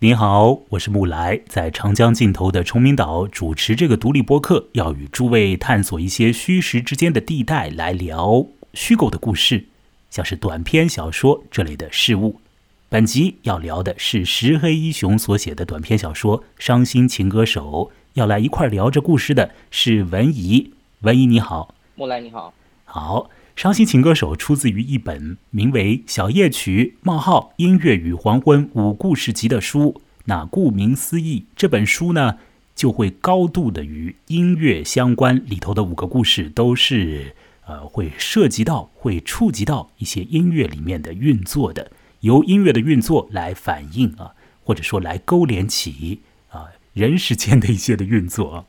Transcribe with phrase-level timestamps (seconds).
[0.00, 9.66] 你好，我是木来，在长江尽头的崇明岛主持这个独立播客，要与诸位探索一些虚实之间的地带，来聊虚构的故事，
[10.08, 12.40] 像是短篇小说这类的事物。
[12.88, 20.74] 本集要聊的是石黑一雄所写的短篇小说《伤心情歌手》，要来一块聊这故事的是文怡。
[21.00, 22.54] 文怡你好，木来你好，
[22.84, 23.22] 好。
[23.58, 30.00] 《伤心情歌手》出自于一本名为《小夜曲：冒号音乐与黄昏五故事集》的书。
[30.26, 32.38] 那顾名思义，这本书呢
[32.76, 35.42] 就会高度的与音乐相关。
[35.44, 37.34] 里头的五个故事都是
[37.66, 41.90] 呃会涉及到、会触及到一些音乐里面的运作的，
[42.20, 48.66] 由音乐的运作来反映啊，或者说来勾连起啊人世间的一些的运作。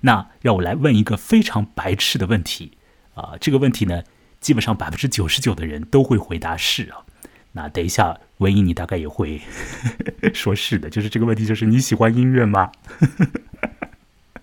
[0.00, 2.72] 那让我来问一个非常白痴的问题
[3.12, 4.02] 啊，这个问题呢？
[4.40, 7.04] 基本上百分之九十九的人都会回答是啊，
[7.52, 9.40] 那等一下文一你大概也会
[10.32, 12.72] 说是的，就是这个问题就是你喜欢音乐吗？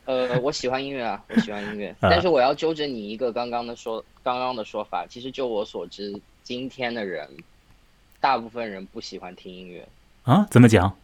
[0.06, 7.28] 呃，我喜欢音乐啊，我喜欢音乐， 但是我要纠正你一个刚刚的说刚刚的说法，其实就我所知，今天的人
[8.22, 9.88] 大部分人不喜欢听音乐
[10.24, 10.46] 啊？
[10.52, 10.96] 怎么讲？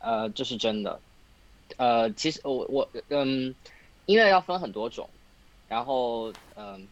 [0.00, 1.00] 呃，这是真的。
[1.76, 3.54] 呃，其实我我嗯，
[4.06, 5.08] 音乐要分很多种，
[5.68, 6.86] 然后嗯。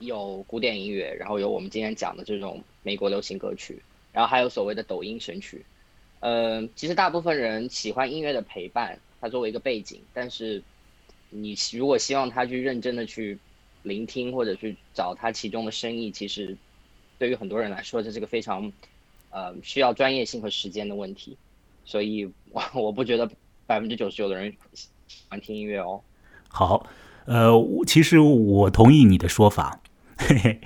[0.00, 3.80] 有古典音乐，然后有我们今天讲的这种美国流行歌曲，
[4.12, 5.64] 然后还有所谓的抖音神曲。
[6.20, 10.00] 呃，其实大部分人喜欢音乐的陪伴，它作为一个背景。
[10.12, 10.62] 但是
[11.28, 13.38] 你如果希望他去认真的去
[13.82, 16.56] 聆听或者去找他其中的深意，其实
[17.18, 18.72] 对于很多人来说，这是个非常
[19.30, 21.36] 呃需要专业性和时间的问题。
[21.84, 23.30] 所以，我我不觉得
[23.66, 24.88] 百分之九十九的人喜
[25.28, 26.00] 欢听音乐哦。
[26.48, 26.86] 好，
[27.26, 27.52] 呃，
[27.86, 29.80] 其实我同意你的说法。
[30.28, 30.60] 嘿嘿，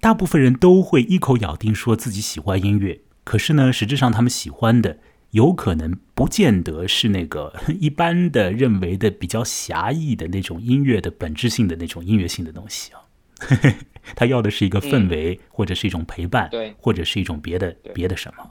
[0.00, 4.98] 大部分人都会一口咬定说自己喜欢音乐，可是呢，实质上他们喜欢的
[5.32, 13.00] 有可能不见得是那个一般的认为的比较狭义的那种音乐的本质性的那种音乐性的东西啊。
[14.14, 18.44] 他要的是一个氛围，或者是一种陪伴，对，或者是一种别的别的什么。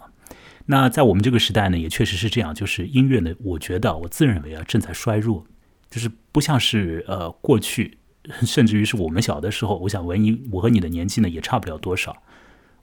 [0.65, 5.45] 那在我们这个时代呢，也确实是这样，就是音乐呢，我觉得我自认为啊正在衰弱，
[5.89, 7.97] 就是不像是呃过去。
[8.45, 12.15] 甚至于是我们小的时候，我想文艺，我和你的年纪呢也差不了多少。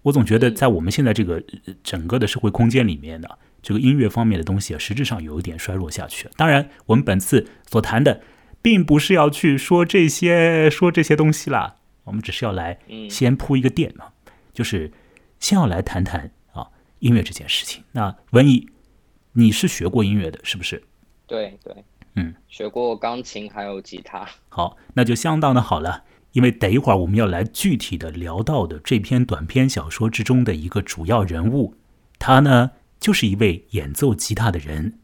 [0.03, 1.43] 我总觉得在我们现在这个
[1.83, 3.29] 整个的社会空间里面呢，
[3.61, 6.29] 这个音乐方面的东西啊，实质上有一点衰弱下去。
[6.37, 8.23] 当然，我们本次所谈的，
[8.63, 12.79] 并不是要去说这些说这些东西啦，我们只是要来
[13.11, 14.07] 先铺一个垫嘛，
[14.53, 14.93] 就是
[15.41, 16.69] 先要来谈谈啊
[17.01, 17.83] 音乐这件事情。
[17.91, 18.69] 那文艺，
[19.33, 20.85] 你是学过音乐的，是不是？
[21.27, 21.85] 对对。
[22.17, 24.27] 嗯，学过钢琴，还有吉他。
[24.49, 26.05] 好，那就相当的好了。
[26.33, 31.75] 因为等一会儿我们要来具体的聊到的这篇短篇小说之中的一个主要人物，
[32.19, 34.99] 他呢就是一位演奏吉他的人。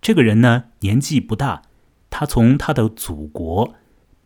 [0.00, 1.62] 这个人呢年纪不大，
[2.08, 3.74] 他从他的祖国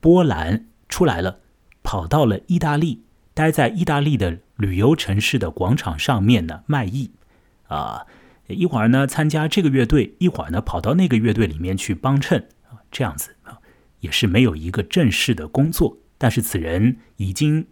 [0.01, 1.41] 波兰出来了，
[1.83, 3.03] 跑到了意大利，
[3.35, 7.11] 待在意大利的旅游城市的广场上面呢卖艺，
[7.67, 8.07] 啊。
[8.49, 13.59] 一会儿呢参加这个乐队，一会儿呢跑到那个乐队里面去帮衬啊，这样子啊，
[13.99, 15.99] 也是没有一个正式的工作。
[16.17, 17.67] 但是此人已经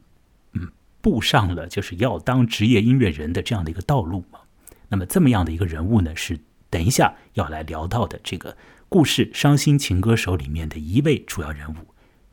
[0.52, 0.68] 嗯
[1.00, 4.40] 步上了就是要当职业音乐人的这样的一个道路嘛。
[4.88, 8.56] 那么这么样的一个人物呢，是等一下要来聊到的这个
[8.88, 11.76] 故事《伤心情歌手》里面的一位主要人物。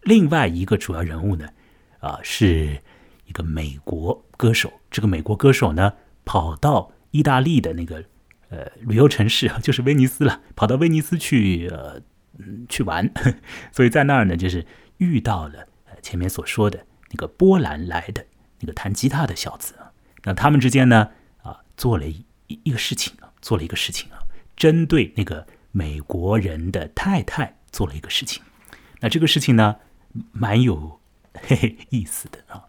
[0.02, 1.48] 另外一个主要人物呢，
[2.00, 2.82] 啊，是
[3.28, 4.74] 一个美国歌手。
[4.90, 5.94] 这个美国歌手呢，
[6.26, 8.04] 跑到意大利的那个。
[8.52, 12.02] 呃，旅游城市 就是威尼斯了，跑到威尼斯去呃
[12.68, 13.10] 去玩，
[13.72, 14.66] 所以在那儿呢，就是
[14.98, 18.26] 遇到了呃前面所说的那个波兰来的
[18.60, 19.92] 那个弹吉他的小子啊。
[20.24, 21.10] 那他们之间呢
[21.42, 24.20] 啊，做了一一个事情啊，做了一个事情啊，
[24.58, 28.44] 针对那个美国人的太太做了一个事情。
[29.00, 29.78] 那这个事情呢，
[30.34, 31.00] 蛮有
[31.34, 32.66] 嘿嘿意思的啊，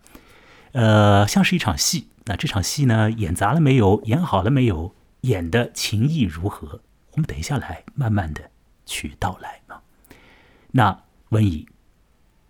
[0.73, 2.09] 呃，像是一场戏。
[2.27, 4.01] 那这场戏呢，演砸了没有？
[4.05, 4.95] 演好了没有？
[5.23, 6.81] 演的情谊如何？
[7.13, 8.51] 我们等一下来慢慢的
[8.87, 9.83] 去道来嘛。
[10.71, 11.69] 那温怡，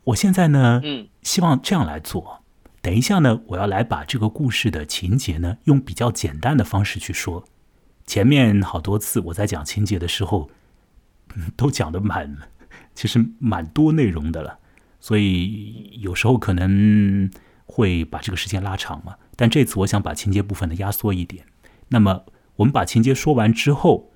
[0.04, 2.42] 我现在呢，嗯，希望这样来做。
[2.80, 7.44] 等一下呢，我要来把这个故事的情节呢，用比较简单的方式去说。
[8.06, 10.48] 前面好多次我在讲情节的时候，
[11.34, 12.36] 嗯都讲的蛮，
[12.94, 14.58] 其实蛮多内容的了，
[15.00, 17.28] 所以有时候可能
[17.66, 19.16] 会把这个时间拉长嘛。
[19.34, 21.44] 但这次我想把情节部分呢压缩一点，
[21.88, 22.24] 那么。
[22.56, 24.10] 我们把情节说完之后，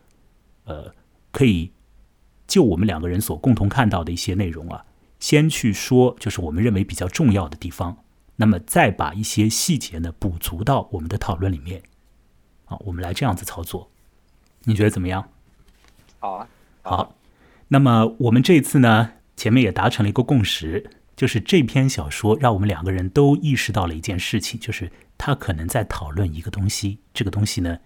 [0.65, 0.95] 呃，
[1.31, 1.73] 可以
[2.47, 4.85] 就我们两个人所共同看到的一些内容啊，
[5.19, 8.05] 先去说，就是我们认为比较重要的地方，
[8.37, 11.83] 那么再把一些细节呢补足到我们的讨论里面。
[12.67, 13.91] 啊，我们来这样子操作。
[14.65, 15.29] 你觉得怎么样？
[16.19, 16.49] 好啊，
[16.83, 17.15] 好。
[17.69, 26.99] 那么我们这次呢，前面也达成了一个共识，就是这篇小说让我们两个人都意识到了一件事情，就是他可能在讨论一个东西。
[27.15, 27.79] 这个东西呢，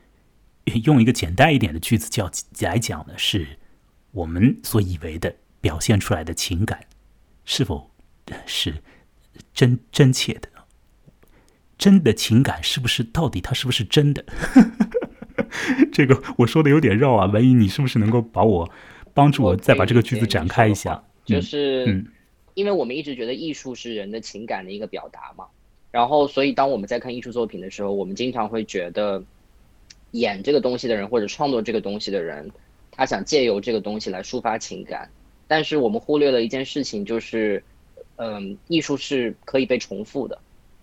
[0.78, 2.31] 用一个简单一点的句子叫
[2.61, 3.46] 来讲呢，是
[4.12, 6.81] 我们所以为的表现出来的情感
[7.44, 7.90] 是否
[8.46, 8.75] 是
[9.52, 10.49] 真真切的？
[11.78, 14.25] 真的情感是不是到底它是不是真的？
[15.93, 18.70] 这个我说的有点绕啊，文怡，你是不是能够把我？
[19.12, 22.06] 帮助我再把这个句子展开一下，就是，
[22.55, 25.46] 因为我们一直觉得艺术是人的情感的一个表达嘛，
[25.90, 29.23] 然后所以当我们在看艺术作品的时候，我们经常会觉得，
[30.12, 32.50] 演这个东西的人或者创作这个东西的人，
[32.90, 35.10] 他想借由这个东西来抒发情感，
[35.46, 37.62] 但是我们忽略了一件事情，就是，
[38.16, 40.38] 嗯，艺术是可以被重复的，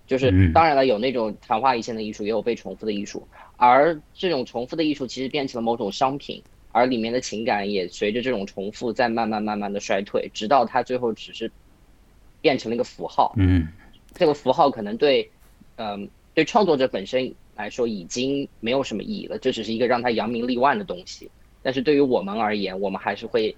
[0.06, 3.28] 就是当然了，有那种昙花一现的艺术，也有被重复的艺术，
[3.58, 6.44] 而这种重复的艺术其实变成了某种商品。
[6.74, 11.50] 而里面的情感也随着这种重复在慢慢慢慢的衰退，直到它最后只是
[12.40, 13.34] 变成了一个符号。
[13.36, 13.68] 嗯，
[14.14, 15.28] 这个符号可能对，
[15.78, 21.30] 嗯，对创作者本身来说已经没有什么意义了，这只是一个让他扬名立万的东西。
[21.62, 23.54] 但是对于我们而言，我们还是会，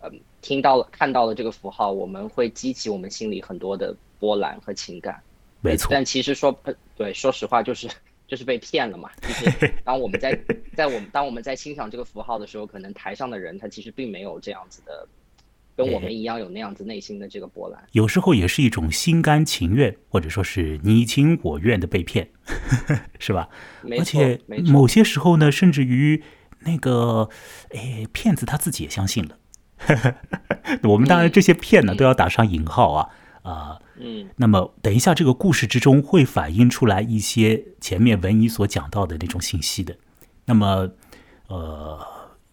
[0.00, 0.12] 嗯，
[0.42, 5.18] 听到了看到了这个符号，我们会激起我们心里很多的波澜和情感。
[5.60, 5.88] 没错。
[5.90, 6.54] 但其实说，
[6.96, 7.88] 对，说实话就是。
[8.26, 9.10] 就是被骗了嘛？
[9.20, 10.36] 就是当我们在
[10.74, 15.06] 在我们当我们在欣赏这个符号的时候，可能台上的人他其实并没有这样子的，
[15.76, 17.82] 跟我们一样有那样子内心的这个波澜。
[17.92, 22.28] 有时候也是一种心甘情愿，或者说是你情我愿的被骗，
[23.18, 23.48] 是吧？
[23.98, 26.22] 而且某些时候呢，甚至于
[26.60, 27.28] 那个
[27.70, 29.38] 诶骗子他自己也相信了。
[30.84, 33.10] 我们当然这些骗呢都要打上引号啊
[33.42, 33.80] 啊。
[33.96, 39.96] 嗯，那么等一下，这个故事之中会反映出来一些前面文怡所讲到的那种信息的。
[40.46, 40.90] 那么，
[41.46, 42.04] 呃，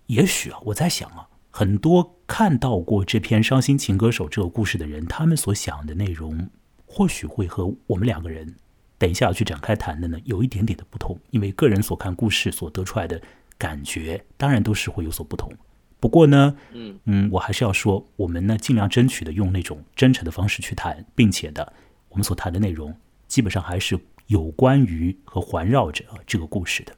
[0.05, 6.49] 也许啊，我在想啊，很多看到过这篇《伤心情歌手》这个故事的人，他们所想的内容，
[6.85, 8.55] 或许会和我们两个人
[8.97, 11.19] 等一下要去展开谈的呢，有一点点的不同。
[11.29, 13.21] 因为个人所看故事所得出来的
[13.57, 15.51] 感觉，当然都是会有所不同。
[15.99, 21.73] 不过呢，嗯嗯，我还是要说，我们呢尽量争取的用那种真诚的方式去谈，并且的，
[22.09, 22.95] 我们所谈的内容
[23.27, 26.95] 基本上还是有关于和环绕着这个故事的，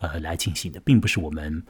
[0.00, 1.64] 呃，来进行的，并不是我们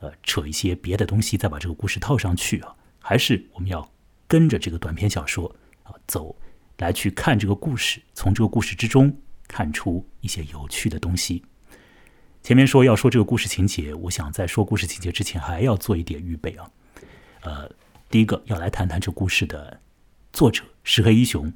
[0.00, 3.90] 呃扯一些别的东西再把这个故事套上去啊，还是我们要
[4.26, 6.36] 跟着这个短篇小说啊走，
[6.78, 9.14] 来去看这个故事，从这个故事之中
[9.46, 11.44] 看出一些有趣的东西。
[12.42, 16.70] 前面说要说这个故事情节，我想在说故事情节之前还要做一点预备啊。
[17.40, 17.70] 呃，
[18.08, 19.80] 第一个要来谈谈这故事的
[20.32, 21.52] 作者石黑一雄。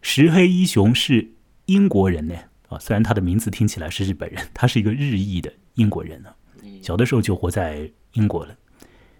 [0.00, 1.32] 石黑一雄是
[1.66, 2.34] 英国人呢
[2.68, 6.34] 啊，虽然他的名字听起来是日本人，他是一个日裔的英国人呢。
[6.82, 8.54] 小的时候就活在英国了。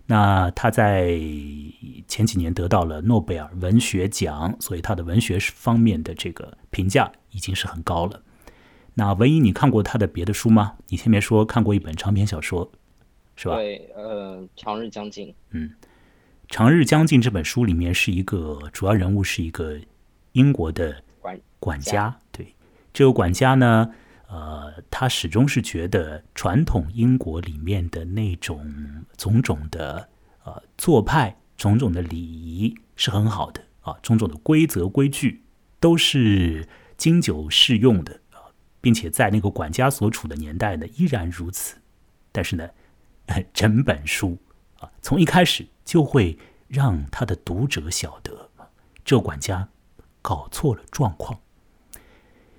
[0.05, 1.13] 那他在
[2.09, 8.21] 前几年得到了诺贝尔文学奖，所以他的文学方面的这个评价已经是很高了。
[8.95, 10.75] 那文一，你看过他的别的书吗？
[10.89, 12.71] 你前面说看过一本长篇小说，
[13.37, 13.55] 是吧？
[13.55, 15.29] 对，呃，《长日将近》。
[15.53, 15.71] 嗯，
[16.49, 19.79] 《长日将近》这本书里面是一个主要人物，是一个
[20.33, 22.15] 英国的管管家。
[22.31, 22.55] 对，
[22.93, 23.91] 这个管家呢，
[24.33, 30.09] 呃，他始终是觉得传统英国里面的那种种种的
[30.45, 35.43] 呃做派、种种的礼仪是很好的啊，种种的规则规矩
[35.79, 38.49] 都是经久适用的啊。
[38.81, 41.77] 并且在那个管家所处的年代呢，依然如此。
[42.33, 42.67] 但是呢，
[43.53, 44.39] 整本书
[44.79, 48.49] 啊，从一开始就会让他的读者晓得，
[49.05, 49.69] 这管家
[50.23, 51.39] 搞错了状况。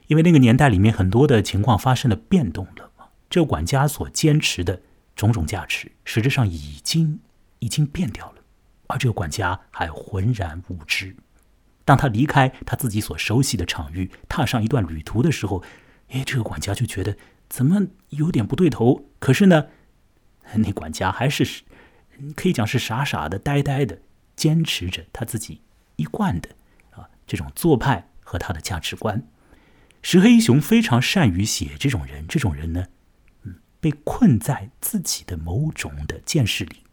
[0.08, 2.92] 因为那个年代里面很多的情况发生了变动了，
[3.30, 4.82] 这个管家所坚持的
[5.16, 7.20] 种种价值，实质上已经
[7.60, 8.42] 已经变掉了，
[8.88, 11.16] 而这个管家还浑然无知。
[11.86, 15.64] 当他离开他自己所熟悉的场域，踏上一段旅途的时候。
[16.10, 17.18] 哎，这个管家就觉得
[17.50, 19.10] 怎么有点不对头。
[19.18, 19.66] 可是呢，
[20.58, 21.64] 那管家还是
[22.36, 23.98] 可以讲是傻傻的、呆呆的，
[24.36, 25.62] 坚持着他自己
[25.96, 26.50] 一贯的
[26.92, 29.24] 啊这种做派和他的价值观。
[30.04, 32.86] 石黑一雄非常善于写这种人，这种人呢，
[33.44, 36.84] 嗯，被困在自己的某种的见识里。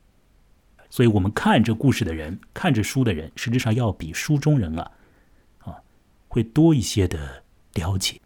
[0.89, 4.91] 所以我们看这故事的人，看这书的人，实际上要比书中人啊
[5.59, 5.77] 啊
[6.29, 7.43] 会多一些的
[7.75, 8.21] 了解。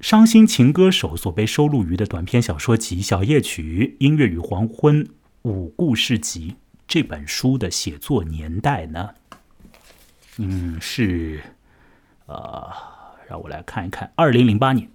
[0.06, 5.02] 《伤心情歌手》所被收录于的短篇小说集《小夜曲》《音乐与黄昏》
[5.42, 6.56] 五故事集
[6.86, 9.14] 这本书的写作年代呢？
[10.36, 11.42] 嗯，是，
[12.26, 12.70] 呃，
[13.28, 14.88] 让我来看一看，二零零八年，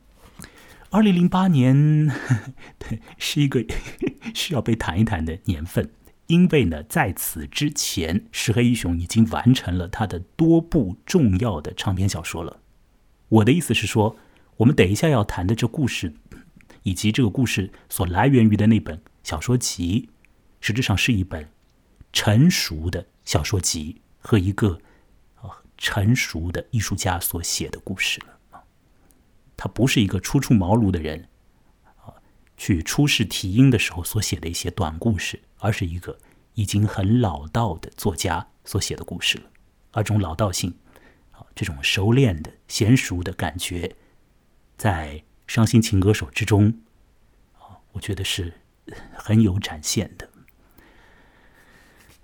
[0.90, 2.08] 二零零八年，
[2.80, 3.66] 对，是一个
[4.34, 5.92] 需要被谈一谈的年份，
[6.28, 12.62] 因为呢，在此之前，石黑一雄已经完成了他的多部重要的长篇小说了。
[13.28, 14.16] 我的意思是说，
[14.58, 16.14] 我们等一下要谈的这故事，
[16.84, 20.10] 以及这个故事所来源于的那本小说集，
[20.60, 21.50] 实质上是一本
[22.14, 24.80] 成熟的小说集和一个
[25.82, 28.64] 成熟的艺术家所写的故事了。
[29.58, 31.28] 他不是一个初出茅庐的人，
[31.98, 32.14] 啊，
[32.56, 36.20] 去初试题音的时候所写的一些短故事，而是一个
[36.54, 39.46] 已经很老道的作家所写的故事了。
[39.90, 40.78] 而这种老道性，
[41.32, 43.96] 啊，这种熟练的、娴熟的感觉，
[44.78, 45.16] 在
[45.48, 46.80] 《伤心情歌手》之中，
[47.58, 48.54] 啊，我觉得是
[49.16, 50.30] 很有展现的。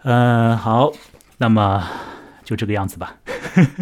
[0.04, 0.92] 呃，好，
[1.38, 1.90] 那么
[2.48, 3.20] 就这个样子吧，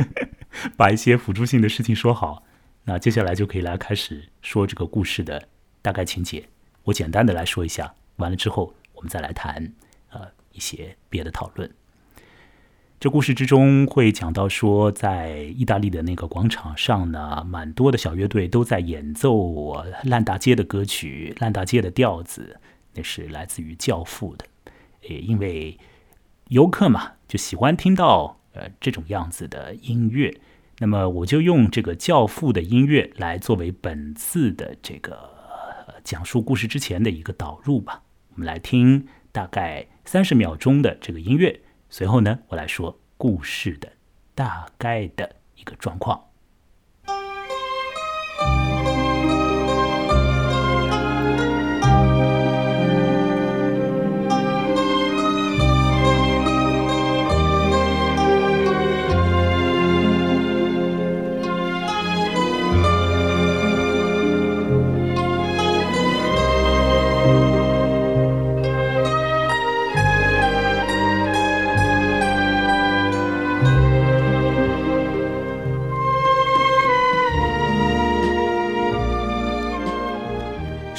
[0.75, 2.41] 把一些辅助性的事情说好。
[2.85, 5.47] 那接下来就可以来开始说这个故事的
[5.83, 6.49] 大概情节。
[6.85, 9.71] 我简单的来说一下，完了之后我们再来谈
[10.09, 11.69] 呃一些别的讨论。
[12.99, 22.59] 这故事之中会讲到说，在意大利的那个广场上呢，蛮多的小乐队都在演奏烂大街的歌曲，烂大街的调子，
[22.95, 24.45] 那是来自于《教父》的。
[25.01, 25.77] 也，因为
[26.47, 30.35] 游客嘛，就喜欢听到呃这种样子的音乐。
[30.79, 35.29] 那么我就用这个教父的音乐来作为本次的这个
[36.03, 38.01] 讲述故事之前的一个导入吧。
[38.33, 43.93] 我们来听大概三十秒钟的这个音乐，随后呢，我来说故事的
[44.33, 46.21] 大概的一个状况。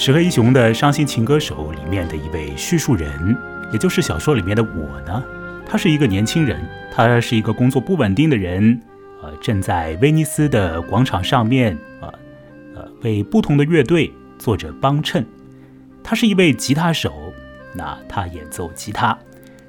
[0.06, 3.36] 石黑一雄的《伤心情歌手》里面的一位叙述人，
[3.72, 5.20] 也就是小说里面的我呢，
[5.68, 8.80] 他是一个年轻人，他是一个工作不稳定的人，
[9.20, 12.08] 呃，正在威尼斯的广场上面，呃，
[12.76, 14.08] 呃，为不同的乐队
[14.38, 15.26] 做着帮衬。
[16.04, 17.12] 他是一位吉他手，
[17.74, 19.18] 那他演奏吉他，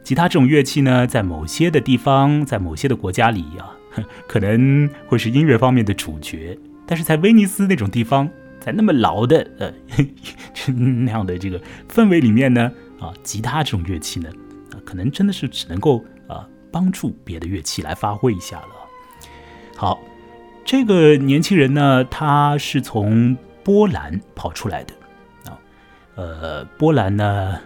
[0.03, 3.73] 吉他这种乐器呢，在某些的地方，在某些的国家里啊，
[4.29, 8.29] 可能会是音乐方面的主角，但是在威尼斯那种地方。
[8.67, 9.73] 在那么老的呃
[10.73, 11.57] 那样的这个
[11.87, 12.69] 氛围里面呢，
[12.99, 14.29] 啊，吉他这种乐器呢，
[14.73, 18.67] 啊，可能真的是只能够啊帮助别的乐器来发挥一下了。
[19.77, 19.97] 好，
[20.65, 24.93] 这个年轻人呢，他是从波兰跑出来的
[25.45, 25.57] 啊，
[26.15, 27.61] 呃，波兰呢，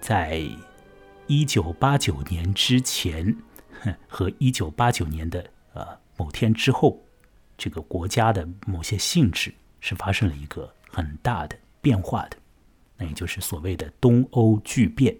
[0.00, 0.40] 在
[1.26, 3.36] 一九八九年之前
[4.06, 5.44] 和一九八九年的
[5.74, 5.84] 呃
[6.16, 7.02] 某天之后，
[7.58, 9.52] 这个国家的某些性质。
[9.80, 12.36] 是发生了一个很大的变化的，
[12.98, 15.16] 那也就是所谓的东欧巨变。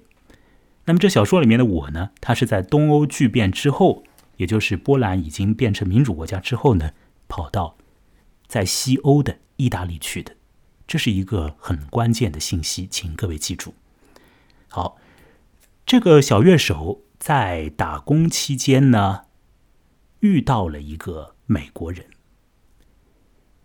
[0.85, 4.02] 那么这小说里面的我呢，他是在东欧巨变之后，
[4.37, 6.93] 也就是波兰已经变成民主国家之后呢，
[7.29, 7.76] 跑到
[8.47, 10.37] 在西欧的意大利去的。
[10.87, 13.75] 这是一个很关键的信息，请各位记住。
[14.69, 14.97] 好，
[15.87, 19.26] 这个小乐手在打工期间呢，
[20.19, 22.07] 遇到了一个美国人。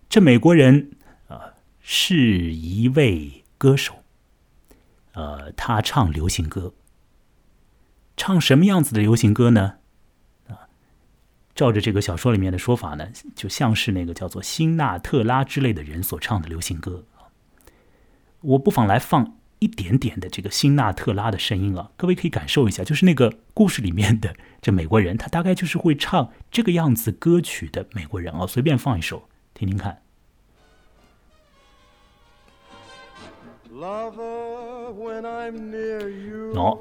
[0.07, 0.91] 这美国人
[1.27, 4.03] 啊，是一位歌手，
[5.13, 6.73] 呃，他唱流行歌，
[8.15, 9.75] 唱什么样子的流行歌呢？
[10.47, 10.69] 啊，
[11.53, 17.03] 照着这个小说里面的说法呢，就像是那个叫做辛纳特拉之类的人所唱的流行歌。
[18.41, 29.97] 我不妨来放一点点的这个辛纳特拉的声音啊，各位可以感受一下，就是那个故事里面的这美国人，他大概就是会唱这个样子歌曲的美国人啊，随便放一首听听看。
[36.55, 36.77] 哦，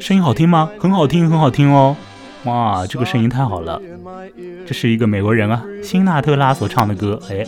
[0.00, 0.70] 声音好听吗？
[0.78, 1.96] 很好听，很好听哦！
[2.44, 3.82] 哇，这个声音太好了！
[4.64, 7.20] 这是一个美国人啊，辛纳特拉所唱的歌。
[7.28, 7.44] 哎，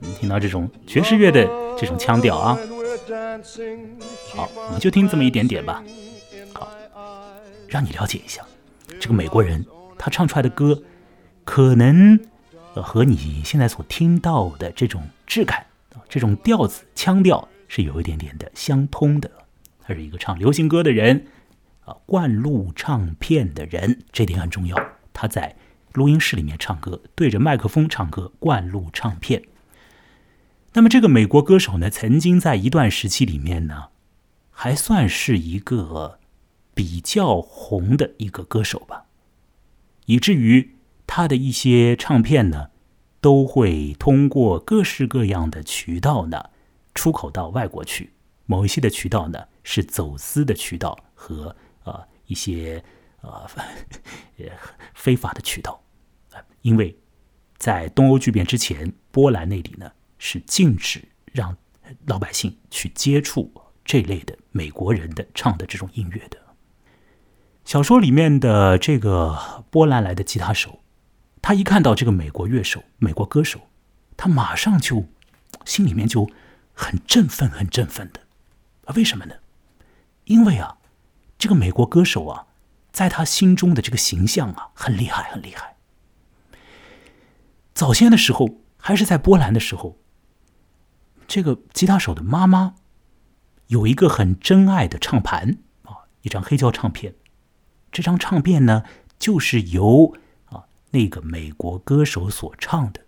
[0.00, 1.44] 你听到这种爵士乐的
[1.78, 2.58] 这种腔调啊？
[4.34, 5.82] 好，你就听这么一点点吧。
[6.52, 6.68] 好，
[7.68, 8.42] 让你了解一下
[9.00, 9.64] 这个美国人
[9.98, 10.78] 他唱出来的歌，
[11.46, 12.20] 可能
[12.74, 15.64] 呃和你现在所听到的这种质感。
[16.08, 19.30] 这种调子腔调是有一点点的相通的。
[19.80, 21.26] 他是一个唱流行歌的人，
[21.84, 24.76] 啊，灌录唱片的人，这点很重要。
[25.12, 25.56] 他在
[25.94, 29.42] 录音室里面唱歌，对着麦克风唱歌，灌录唱片。
[30.74, 33.88] 那么这个美国歌手呢，曾经在一段时期里面呢，
[34.50, 36.18] 还算是一个
[36.74, 39.06] 比较红的一个歌手吧，
[40.04, 40.75] 以至于
[41.06, 42.70] 他的一些唱片呢，
[43.20, 46.50] 都会通过各式各样的渠道呢，
[46.94, 48.12] 出口到外国去。
[48.46, 52.82] 某一些的渠道呢，是走私的渠道和呃一些
[53.20, 53.46] 呃
[54.94, 55.82] 非法的渠道，
[56.62, 56.96] 因为
[57.56, 59.90] 在东欧剧变之前，波兰那里呢。
[60.18, 61.54] 是禁止让
[62.06, 63.52] 老百姓去接触
[63.84, 66.38] 这类的美国人的唱的这种音乐的。
[67.66, 70.80] 小说里面的这个波兰来的吉他手，
[71.46, 73.60] 他一看到这个美国乐手、美国歌手，
[74.16, 75.06] 他马上就
[75.64, 76.28] 心里面就
[76.74, 78.18] 很振奋、很振奋的。
[78.86, 79.36] 啊，为什么呢？
[80.24, 80.78] 因为啊，
[81.38, 82.46] 这个美国歌手啊，
[82.90, 85.76] 在他心中的这个形象啊，很厉害、很厉害。
[87.72, 89.96] 早先的时候，还是在波兰的时候。
[91.28, 92.74] 这个吉他手的妈妈
[93.68, 97.14] 有一个很珍爱的唱盘啊，一张黑胶唱片。
[97.92, 98.82] 这张唱片呢，
[99.20, 100.16] 就是由
[100.96, 103.02] 那个美国歌手所唱的。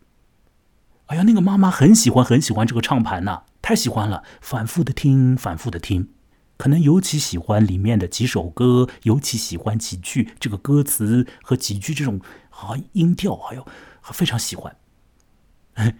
[1.07, 6.11] 哎呀，那个妈妈很喜欢很喜欢这个唱盘呐，太喜欢了，反复的听，反复的听。
[6.59, 13.67] 可能尤其喜欢里面的几首歌，尤其喜欢几句这个歌词和几句这种啊音调，哎呦，
[14.03, 14.77] 非常喜欢。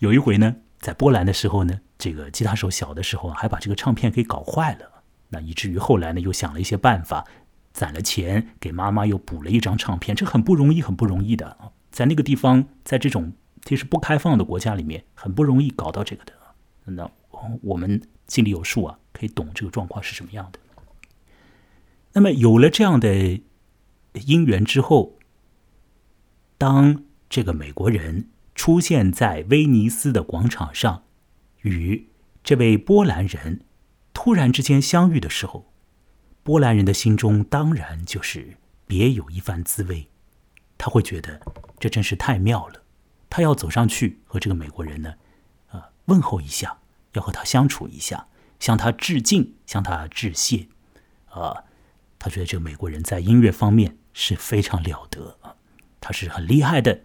[0.00, 0.56] 有一回呢。
[0.80, 7.24] 在波兰的时候呢，这个吉他手小的时候还把这个唱片给搞坏了，那以至于后来呢又想了一些办法，
[7.78, 11.70] 攒了钱给妈妈又补了一张唱片，这很不容易，很不容易的啊！
[11.92, 13.32] 在那个地方，在这种
[13.64, 16.32] 其实不开放的国家里面，很不容易搞到这个的。
[16.86, 17.08] 那
[17.62, 20.58] 我们心里有数啊，可以懂这个状况是什么样的。
[22.14, 23.40] 那么有了这样的
[24.14, 25.14] 姻缘之后，
[26.58, 28.28] 当这个美国人。
[28.58, 31.04] 出现在威尼斯的广场上，
[31.62, 32.08] 与
[32.42, 33.60] 这位波兰人
[34.12, 35.70] 突然之间相遇的时候，
[36.48, 38.56] 波兰人的心中当然就是
[38.86, 40.08] 别有一番滋味。
[40.78, 41.38] 他会觉得
[41.78, 42.82] 这真是太妙了，
[43.28, 45.14] 他要走上去和这个美国人呢，
[45.68, 46.78] 啊，问候一下，
[47.12, 50.68] 要和他相处一下，向他致敬，向他致谢。
[51.26, 51.64] 啊，
[52.18, 55.54] 他觉得这个美国人在音乐方面是非常了得啊，
[56.00, 57.00] 他是很厉害的。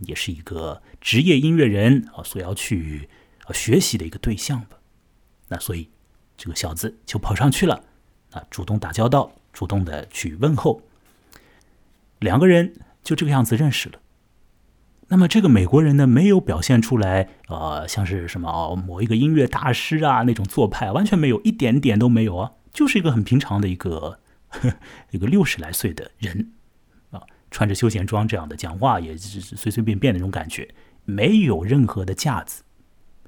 [0.00, 3.08] 也是一个职业音乐人啊，所要去
[3.54, 4.80] 学习的一个对象吧。
[5.46, 5.92] 那所以
[6.36, 7.84] 这个小子就跑上去了，
[8.32, 10.82] 啊，主动打交道，主动的去问候。
[12.18, 13.98] 两个人就这个样子认识了。
[15.08, 24.20] 那么这个美国人呢，没有表现出来，呃，像是什么哦，某一个音乐大师啊那种做派，完全没有，一点点都没有啊，就是一个很平常的一个
[25.10, 26.52] 一个六十来岁的人
[27.10, 27.22] 啊。
[27.50, 30.72] 穿着休闲装这样的讲话也是随随便便的那种感觉，
[31.04, 32.62] 没有任何的架子，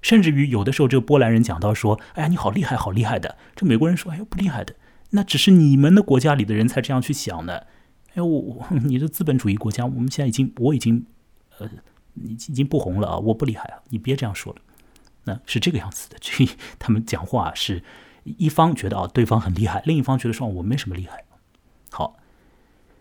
[0.01, 4.73] 甚至于有的时候这个波兰人讲到说：“哎呀，你好厉害，好厉害的。”这美国人说：“哎呀，不厉害的，
[5.13, 7.67] 那只是你们的国家里的人才这样去想的。
[8.15, 11.07] 哎，我我你的资本主义国家，我们现在已经我已经
[11.59, 11.71] 呃，
[12.23, 14.61] 已经已经不红了啊，我不厉害啊，你别这样说了。
[15.25, 16.47] 那是这个样子的， 这
[16.79, 17.83] 他们讲话是
[18.25, 21.25] 一方觉得啊对方很厉害，另一方觉得说我没什么厉害。
[21.91, 22.19] 好。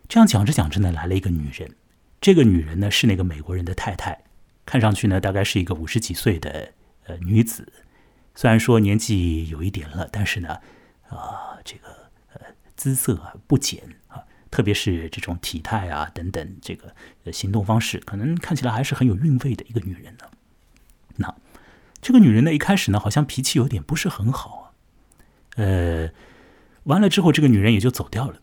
[0.08, 1.74] 这样讲着讲着呢，来了一个女人。
[2.20, 4.26] 这个女人呢是那个美国人的太太，
[4.66, 6.74] 看上去呢大概是一个五十几岁的
[7.06, 7.72] 呃女子。
[8.36, 10.58] 虽然说年纪有一点了，但是呢，
[11.08, 12.01] 啊，这个
[12.82, 16.96] 姿色啊不减啊，特别是这种体态啊等等，这个
[17.32, 20.26] 行动方式，可能看起来还是很有韵味的一个女人呢。
[21.18, 21.36] 那
[22.02, 24.66] 这个女人呢一开始呢好像脾气有点不是很好啊，
[25.58, 26.10] 呃，
[26.86, 28.42] 完了之后这个女人也就走掉了。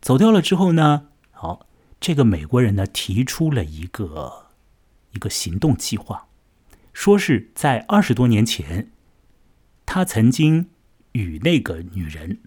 [0.00, 1.08] 走掉了之后呢？
[1.32, 1.66] 好，
[2.00, 4.46] 这个美国人呢提出了一个
[5.10, 6.28] 一个行动计划，
[6.92, 8.92] 说是在二十多年前，
[9.84, 10.70] 他曾经
[11.10, 12.38] 与那个女人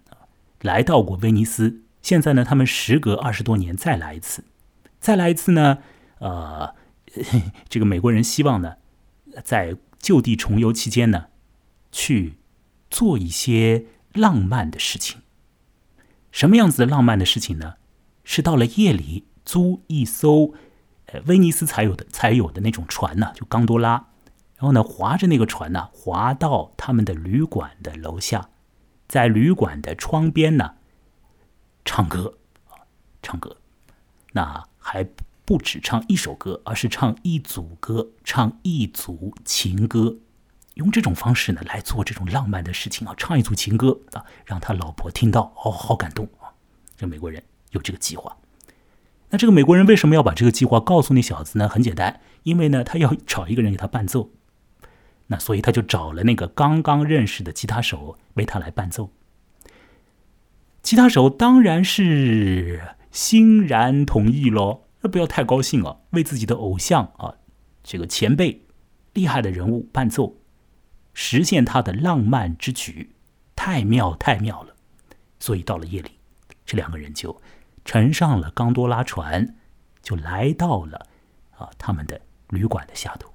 [0.66, 1.82] 来到过威尼斯。
[2.02, 4.44] 现在呢，他们时隔二十多年再来一次，
[5.00, 5.78] 再来一次呢？
[6.18, 6.74] 呃，
[7.68, 8.76] 这个美国人希望呢，
[9.44, 11.26] 在就地重游期间呢，
[11.90, 12.38] 去
[12.90, 15.20] 做一些浪漫的事情。
[16.30, 17.74] 什么样子的浪漫的事情呢？
[18.24, 20.52] 是到了夜里租一艘，
[21.06, 24.08] 呃，威尼斯才有的才有的那种船呢，就冈多拉，
[24.56, 28.48] 然后呢，划着那个船呢，划到他们的旅馆的楼下，
[29.08, 30.74] 在旅馆的窗边呢，
[31.84, 32.38] 唱歌
[32.68, 32.86] 啊，
[33.22, 33.56] 唱歌，
[34.32, 35.06] 那还
[35.44, 40.16] 不止唱一首歌，而是唱一组歌，唱一组情歌。
[40.74, 46.52] 用这种方式呢来做这种浪漫的事情啊，唱一组情歌啊，让他老婆听到，哦，好感动啊！
[46.96, 48.36] 这美国人有这个计划。
[49.30, 51.68] 那这个美国人为什么要把这个计划告诉那小子呢？
[51.68, 54.30] 很简单，因为呢，他要找一个人给他伴奏。
[55.28, 59.10] 那所以他就找了那个刚刚认识的吉他手为他来伴奏。
[60.82, 64.84] 吉他手当然是欣然同意喽。
[65.00, 67.34] 那不要太高兴啊，为自己的偶像啊，
[67.82, 68.62] 这个前辈、
[69.12, 70.36] 厉害的人物伴奏，
[71.12, 73.10] 实现他的浪漫之举，
[73.54, 74.74] 太妙太妙了。
[75.38, 76.12] 所以到了夜里，
[76.64, 77.40] 这两个人就
[77.84, 79.56] 乘上了冈多拉船，
[80.02, 81.06] 就来到了
[81.56, 83.32] 啊他们的旅馆的下头。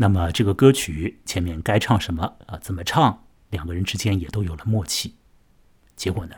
[0.00, 2.56] 那么这个歌曲前面该唱什么啊？
[2.58, 3.24] 怎么唱？
[3.50, 5.16] 两个人之间也都有了默契。
[5.96, 6.36] 结果呢，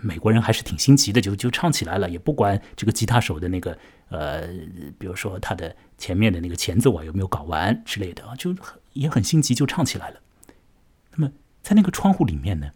[0.00, 3.76] 美国人还是挺心急的，就就唱起来了，也不管这个吉他手的那个
[4.10, 4.46] 呃，
[4.96, 8.54] 比如说他的前面的那个前奏啊有没有搞完之类的啊，就
[8.92, 10.20] 也很心急，就唱起来了。
[11.16, 12.70] 那么在那个窗户里面呢，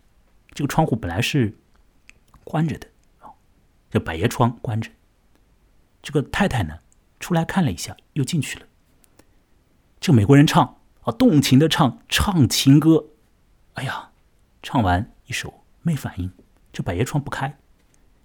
[0.52, 1.56] 这个窗户本来是
[2.42, 2.88] 关着的
[3.20, 3.30] 啊，
[3.88, 4.90] 这百叶窗关着。
[6.02, 6.80] 这个太太呢
[7.20, 8.66] 出来看了一下，又进去了。
[10.02, 13.04] 这美国人唱啊，动情的唱唱情歌，
[13.74, 14.10] 哎呀，
[14.60, 16.32] 唱完一首没反应，
[16.72, 17.56] 这百叶窗不开，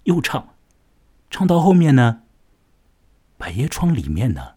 [0.05, 0.55] 又唱，
[1.29, 2.23] 唱到后面呢，
[3.37, 4.55] 百叶窗里面呢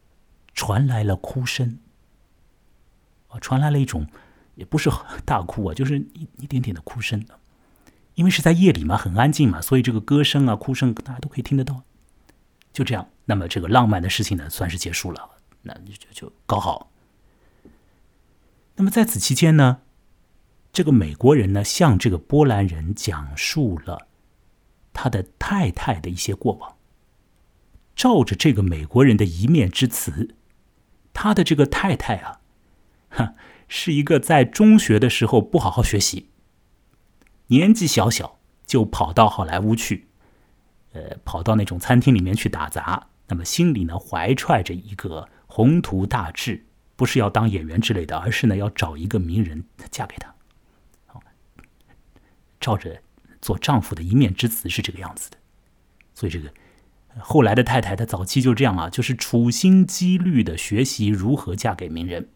[0.55, 1.79] 传来了哭声，
[3.29, 4.07] 啊，传来了一种
[4.55, 4.91] 也不是
[5.27, 7.23] 大哭啊，就是一一点点的哭声，
[8.15, 11.83] 因为是在夜里嘛，很安静嘛，所以这个歌声啊、哭声大家都可以听得到。
[12.73, 15.29] 就这样，那么这个浪漫的事情呢，算是结束了，
[15.61, 16.90] 那就就就搞好。
[18.81, 19.83] 那么在此期间呢，
[20.73, 24.09] 这个美国人呢向这个波兰人讲述了
[24.95, 26.79] 他的太太的一些过往。
[27.95, 30.35] 照着这个美国人的一面之词，
[31.13, 32.41] 他的这个太太啊，
[33.11, 33.35] 哈，
[33.69, 36.31] 是一个在中学的时候不好好学习，
[37.49, 40.09] 年纪小小就跑到好莱坞去，
[40.93, 43.09] 呃，跑到那种餐厅里面去打杂。
[43.27, 46.65] 那么心里呢怀揣着一个宏图大志。
[47.01, 50.35] 不是要当演员之类的，而是呢要找一个名人嫁给他。
[51.07, 51.23] 好，
[52.61, 53.01] 照着
[53.41, 55.39] 做丈夫的一面之词是这个样子的。
[56.13, 56.53] 所以这个
[57.19, 62.29] 后来的太太，她早期就这样啊，就是处心积虑的学习如何嫁给名人。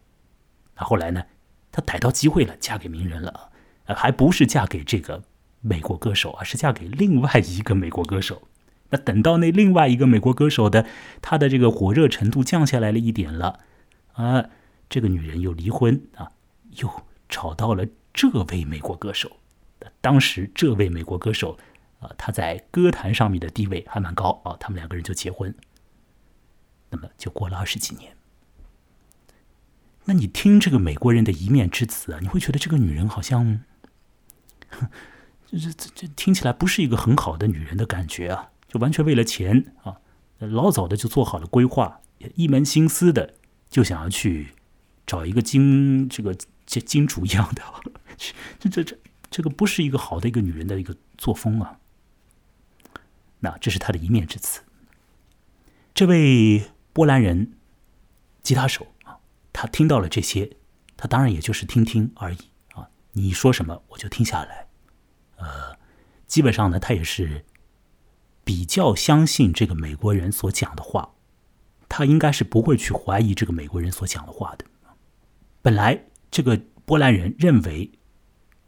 [0.77, 1.25] 那后来呢，
[1.71, 3.51] 她逮到机会了，嫁给名人了，
[3.85, 5.21] 还不是嫁给这个
[5.61, 8.47] 美国歌手，而是嫁给另外一个美国歌手。
[8.89, 10.87] 那等到那另外一个美国歌手的
[11.21, 13.59] 他的这个火热程度降下来了一点了。
[14.15, 14.49] 啊，
[14.89, 16.31] 这个女人又离婚啊，
[16.77, 16.89] 又
[17.29, 19.37] 找到了这位美国歌手。
[20.01, 21.57] 当时这位美国歌手
[21.99, 24.55] 啊，他在歌坛上面的地位还蛮高啊。
[24.59, 25.53] 他们两个人就结婚，
[26.89, 28.15] 那么就过了二十几年。
[30.05, 33.61] 那你听这个美国人的一面之词啊，你会觉得这个女人好像，
[35.47, 39.99] 这这这听起来不是一个很好的女人的感觉啊，就完全为了钱啊，
[40.39, 42.01] 老早的就做好了规划，
[42.35, 43.33] 一门心思的。
[43.75, 44.53] 就想要去
[45.05, 46.33] 找一个金这个
[46.65, 47.61] 金金主一样的，
[48.57, 48.97] 这这这
[49.29, 51.77] 这个不是一个好的一个女人的一个作风啊。
[53.41, 54.61] 那这是他的一面之词。
[55.93, 57.51] 这位波兰人
[58.43, 59.19] 吉他手啊，
[59.51, 60.55] 他听到了这些，
[60.95, 62.37] 他当然也就是听听而已
[62.75, 62.87] 啊。
[63.11, 64.69] 你说什么我就听下来，
[65.35, 65.77] 呃，
[66.27, 67.43] 基本上呢，他也是
[68.45, 71.14] 比较相信这个美国人所讲的话。
[71.87, 74.65] 他应该是不会去怀疑这个美国人所讲的话的。
[75.61, 77.91] 本来这个波兰人认为，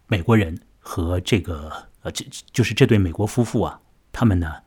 [0.06, 3.80] 美国人和这个呃，这就是这对美国夫妇啊，
[4.12, 4.62] 他们呢，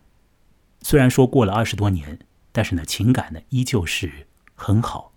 [0.82, 2.20] 虽然说过了二十多年，
[2.52, 5.14] 但是呢，情感呢依旧是很好，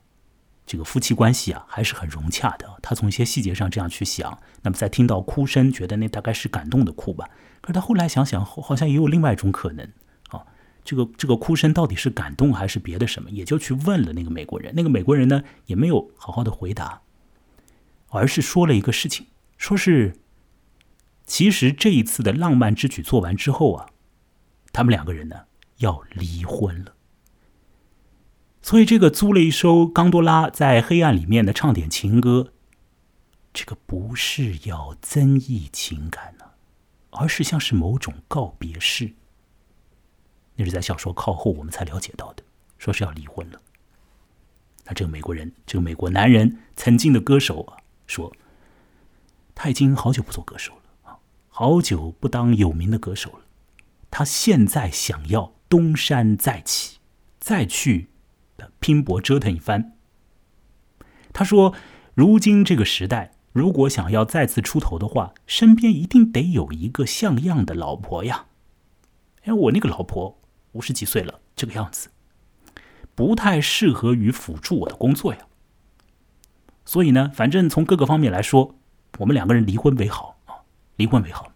[0.66, 2.78] 这个夫妻关系啊还是很融洽的。
[2.82, 7.28] 他从一些细节上这样去想，那么在听到哭声，觉得那大概是感动的哭吧。
[7.60, 9.88] 可是他后来想想，好像也有另外一种可能。
[10.84, 13.30] 这个这个哭声到底是感动还是别的什么？
[13.30, 14.74] 也就去问了那个美国人。
[14.76, 17.00] 那个美国人呢，也没有好好的回答，
[18.08, 20.14] 而是说了一个事情，说是
[21.24, 23.86] 其实这一次的浪漫之举做完之后啊，
[24.72, 25.44] 他们两个人呢
[25.78, 26.94] 要离婚了。
[28.60, 32.52] 所以这个租了一首冈多拉在黑暗里面的唱点情歌，
[33.54, 36.44] 这个不是要增益情感呢，
[37.10, 39.14] 而是像是某种告别式。
[40.56, 42.42] 那是在小说靠后我们才了解到的，
[42.78, 43.60] 说是要离婚了。
[44.84, 48.32] 那这个美国人，这个美国男人，曾经的歌手啊，说
[49.54, 53.40] 他已经好久不做歌手了，好久不当有名的歌手了。
[54.10, 56.98] 他现在想要东山再起，
[57.40, 58.08] 再去
[58.78, 59.96] 拼搏折腾一番。
[61.32, 61.74] 他说，
[62.14, 68.46] 如今这个时代，如果想要再次出头的话，身边一定得有一个像样的老婆呀。
[69.44, 70.38] 哎，我那个老婆。
[70.74, 72.10] 五十几岁了，这个样子，
[73.16, 75.40] 不太适合于辅助我的工作呀。
[76.84, 78.76] 所以呢，反正从各个方面来说，
[79.18, 80.62] 我们两个人离婚为好啊，
[80.96, 81.50] 离婚为好。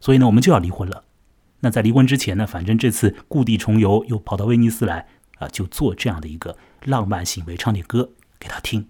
[0.00, 1.04] 所以呢，我们就要离婚了。
[1.60, 5.06] 那在离婚之前呢，反正这次故地重游，又跑到威尼斯来
[5.38, 8.88] 啊，就做这样的一个浪漫行为，唱点歌给他听。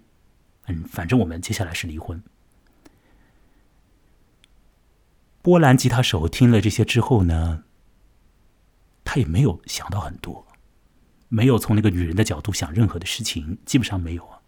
[0.67, 2.23] 嗯，反正我们接下来是离婚。
[5.41, 7.63] 波兰吉他手听了这些之后呢，
[9.03, 10.45] 他也没有想到很多，
[11.29, 14.39] 没有从那个女人的角度想任何的事情，基本上没有啊，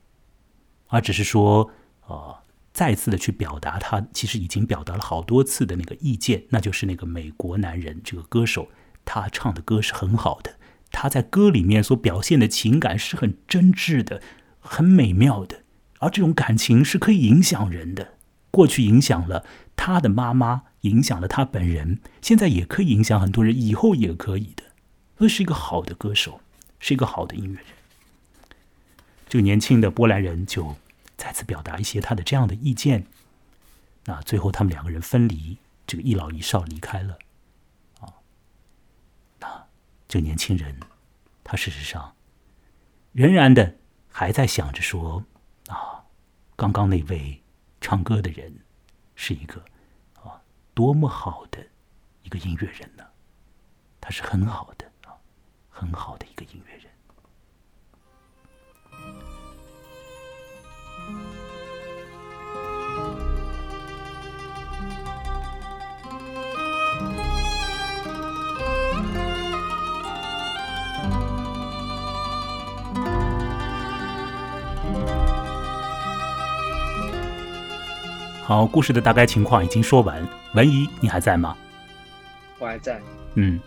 [0.88, 1.72] 而只是说，
[2.08, 8.70] 啊，再次的去表达他其实已经表达了好多次的那个意见，那就是那个美国男人这个歌手，
[9.04, 10.58] 他唱的歌是很好的，
[10.92, 14.22] 他在歌里面所表现的情感是很真挚的，
[14.60, 15.64] 很美妙的，
[16.00, 18.16] 而这种感情是可以影响人的，
[18.52, 20.64] 过去影响了他的妈妈。
[20.86, 24.64] 影响了他本人，现在也可以影响很多人，以后也可以的。
[25.18, 26.42] 这是一个好的歌手，
[26.80, 27.66] 是一个好的音乐人。
[29.28, 30.76] 这个年轻的波兰人就
[31.18, 33.08] 再次表达一些他的这样的意见。
[34.04, 35.58] 那最后他们两个人分离，
[35.88, 37.18] 这个一老一少离开了。
[38.00, 38.14] 啊，
[39.40, 39.66] 那
[40.08, 40.80] 这个年轻人，
[41.44, 42.14] 他事实上
[43.12, 43.76] 仍然的
[44.12, 45.26] 还在想着说：
[45.66, 46.06] 啊，
[46.56, 47.42] 刚刚那位
[47.82, 48.60] 唱歌的人
[49.16, 49.64] 是一个
[50.22, 50.42] 啊。
[50.74, 51.66] 多么好的
[52.24, 53.04] 一个音乐人呢？
[54.02, 55.16] 他是很好的啊，
[55.70, 56.92] 很好的一个音乐人。
[78.48, 80.24] 好，故事的大概情况已经说完。
[80.54, 81.58] 文怡，你还在吗？
[82.60, 83.02] 我还在。
[83.34, 83.60] 嗯，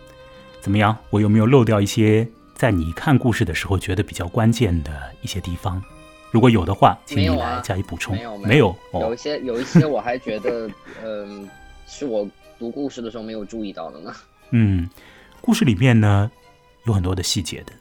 [0.61, 0.95] 怎么样？
[1.09, 5.83] 我有没有漏掉一些在你看故事的时候觉得比较关键的一些地方？
[6.31, 8.15] 如果有的话，请你来加以补充。
[8.15, 8.73] 没有，没有。
[8.93, 10.69] 有一些，有一些我还觉得，
[11.03, 11.49] 嗯，
[11.85, 12.25] 是我
[12.57, 14.13] 读故事的时候没有注意到的呢。
[14.51, 14.89] 嗯，
[15.41, 16.31] 故事里面呢
[16.85, 17.73] 有很多的细节的。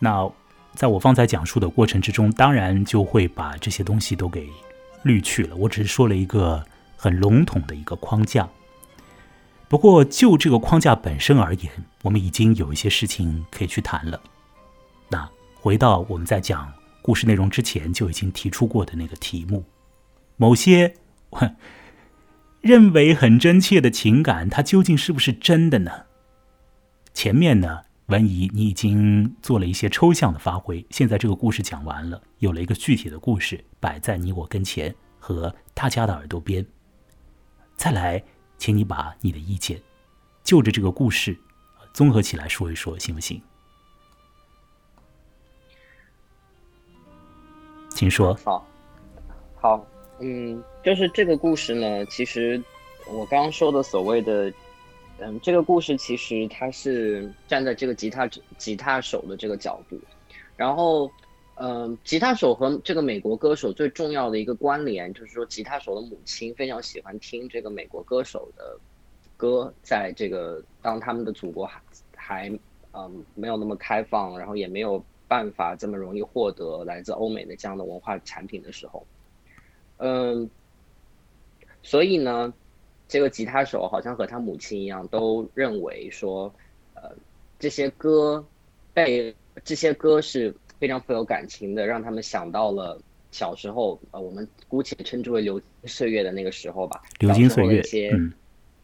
[0.00, 0.28] 那
[0.74, 4.50] 在我方才讲述的过程之中，当然就会把这些东西都给。
[5.02, 6.64] 滤去了，我只是说了一个
[6.96, 8.48] 很笼统的一个框架。
[9.68, 14.20] 不过就这个框架本身而言，我们已经有一些事情可以去谈了。
[15.08, 19.64] 那回到我们在讲故事内容之前就已经提出过的那个题目：
[20.36, 20.94] 某些
[22.60, 25.90] 认为很真切的情感，它究竟是不是真的呢？
[27.14, 27.82] 前面呢？
[28.06, 36.66] 文怡，你已经做了一些抽象的发挥，现在这个故事讲完了，有了一个具体的故事摆在你我跟前和大家的耳朵边。
[37.76, 38.22] 再来，
[38.58, 39.80] 请你把你的意见
[40.42, 41.38] 就着这个故事
[41.94, 43.40] 综合起来说一说，行不行？
[47.90, 48.34] 请说。
[48.44, 48.66] 好，
[49.54, 49.86] 好，
[50.18, 52.62] 嗯，就是这个故事呢，其实
[53.08, 54.52] 我刚刚说的所谓的。
[55.24, 59.96] 嗯，这个故事其实它是站在这个吉他吉他手的这个角度，
[60.56, 61.08] 然后，
[61.54, 68.76] 嗯，吉他手和这个美国歌手最重要的一个关联，就是说吉他手的母亲非常喜欢听这个美国歌手的
[69.36, 71.80] 歌，在这个当他们的祖国还
[72.16, 72.58] 还
[72.92, 79.06] 嗯没有那么开放，然后也没有办法这么容易获得来自欧美的这样的文化产品的时候，
[79.98, 80.50] 嗯，
[81.80, 82.52] 所以呢。
[83.12, 86.50] 这个吉他手好像和他母亲一样，都认为说，
[86.94, 87.14] 呃，
[87.58, 88.42] 这些歌
[88.94, 92.98] 被这些歌是非常富有感情的，让他们想到了
[93.30, 97.02] 小时候，呃，我们姑且称之为流金岁月的那个时候吧。
[97.18, 97.80] 流金岁月。
[97.80, 98.10] 一些，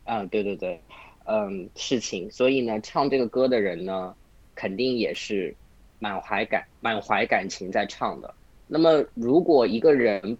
[0.04, 0.78] 啊，对对对，
[1.24, 2.30] 嗯，事情。
[2.30, 4.14] 所以呢，唱这个歌的人呢，
[4.54, 5.56] 肯定也是
[6.00, 8.34] 满怀感满怀感情在唱的。
[8.66, 10.36] 那么，如果一个人，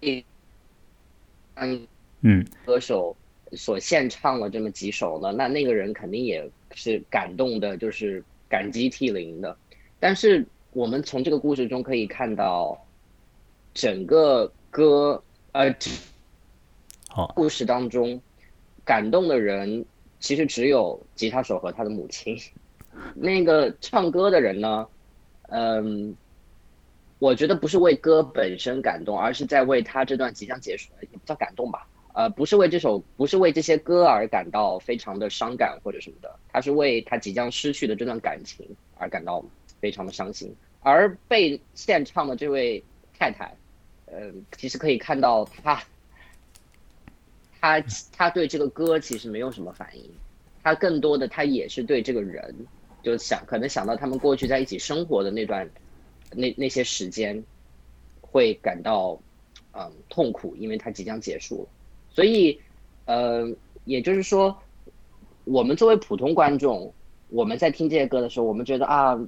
[0.00, 1.86] 嗯。
[2.22, 3.16] 嗯，歌手
[3.52, 9.56] 所献唱了这么几首呢，那那个人肯定也是感动的，就是感激涕零的。
[10.00, 12.78] 但是我们从这个故事中可以看到，
[13.72, 15.74] 整个歌呃，
[17.08, 18.20] 好故事当中
[18.84, 19.84] 感动的人
[20.20, 22.36] 其实只有吉他手和他的母亲。
[23.14, 24.86] 那个唱歌的人呢，
[25.50, 26.16] 嗯，
[27.18, 31.86] 我觉得不是为歌本身感动，而是在为他这段即将结束，也不叫感动吧。
[32.18, 39.40] 呃，不是为这首，不是为这些歌而感到非常的伤感或者什么的，他是为他即将失去的这段感情而感到
[39.80, 40.52] 非常的伤心。
[40.80, 42.82] 而被献唱的这位
[43.16, 43.54] 太太，
[44.06, 45.80] 呃，其实可以看到他，
[47.60, 50.04] 他他对这个歌其实没有什么反应，
[50.64, 52.52] 他更多的他也是对这个人，
[53.00, 55.70] 就想可能想到他们过去在一起生活的那段
[56.32, 57.40] 那那些时间，
[58.20, 59.16] 会感到
[59.70, 61.68] 嗯痛苦，因为他即将结束了。
[62.10, 62.60] 所以，
[63.06, 63.48] 呃，
[63.84, 64.56] 也就是说，
[65.44, 66.92] 我们作为普通观众，
[67.28, 69.18] 我们在听这些歌的时候，我们觉得啊。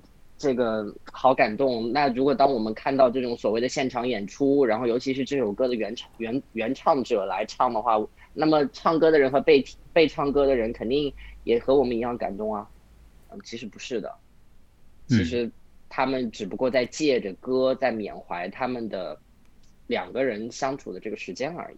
[0.42, 1.92] 这个好感动。
[1.92, 9.62] 那如果当我们看到这种所谓的现场演出，然后尤其是这首歌的原唱原原唱者来唱的话，那么唱歌的人和被
[9.92, 11.12] 被唱歌的人肯定
[11.44, 12.66] 也和我们一样感动啊。
[13.28, 14.10] 嗯，其实不是的，
[15.08, 15.50] 其实
[15.90, 19.20] 他们只不过在借着歌在缅怀他们的
[19.88, 21.76] 两个人相处的这个时间而已。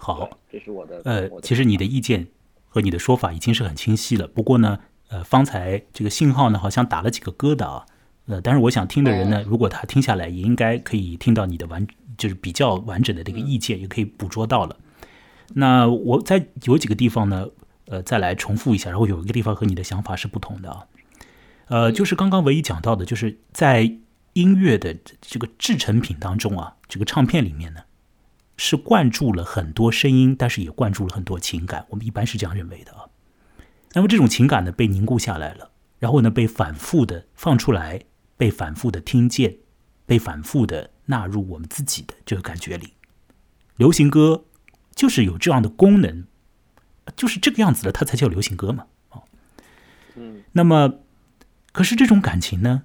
[0.00, 1.00] 好，这是我的。
[1.04, 2.26] 呃，其实你的意见
[2.68, 4.26] 和你的说法已经是很清晰了。
[4.26, 4.80] 不过呢。
[5.12, 7.84] 呃，方才这个信号呢，好像打了几个疙瘩啊。
[8.26, 11.84] 呃，但是我想听的人呢，如果他听下来，也应该可以听到你的完，
[12.16, 14.76] 就是比较完整的这个意见，也可以捕捉到了。
[15.54, 17.48] 那我在有几个地方呢，
[17.86, 20.86] 呃，再来重复一下，然后有一个地方和你的想法是不同的啊。
[21.66, 23.98] 呃，就是刚刚唯一讲到的，就是在
[24.34, 27.80] 音乐的这个制成品当中啊，这个唱片里面呢，
[28.62, 31.86] 是灌注了很多声音，但是也灌注了很多情感。
[31.88, 33.08] 我们一般是这样认为的啊。
[33.94, 38.02] 那么这种情感呢，被凝固下来了，然后呢，被反复的放出来，
[38.36, 39.56] 被反复的听见，
[40.04, 42.92] 被反复的纳入我们自己的这个感觉里。
[43.76, 44.44] 流行歌
[44.94, 46.26] 就是有这样的功能，
[47.16, 48.84] 就是这个样子的，它才叫流行歌嘛。
[49.08, 49.22] 哦，
[50.16, 50.42] 嗯。
[50.52, 50.96] 那么，
[51.72, 52.82] 可是这种感情呢，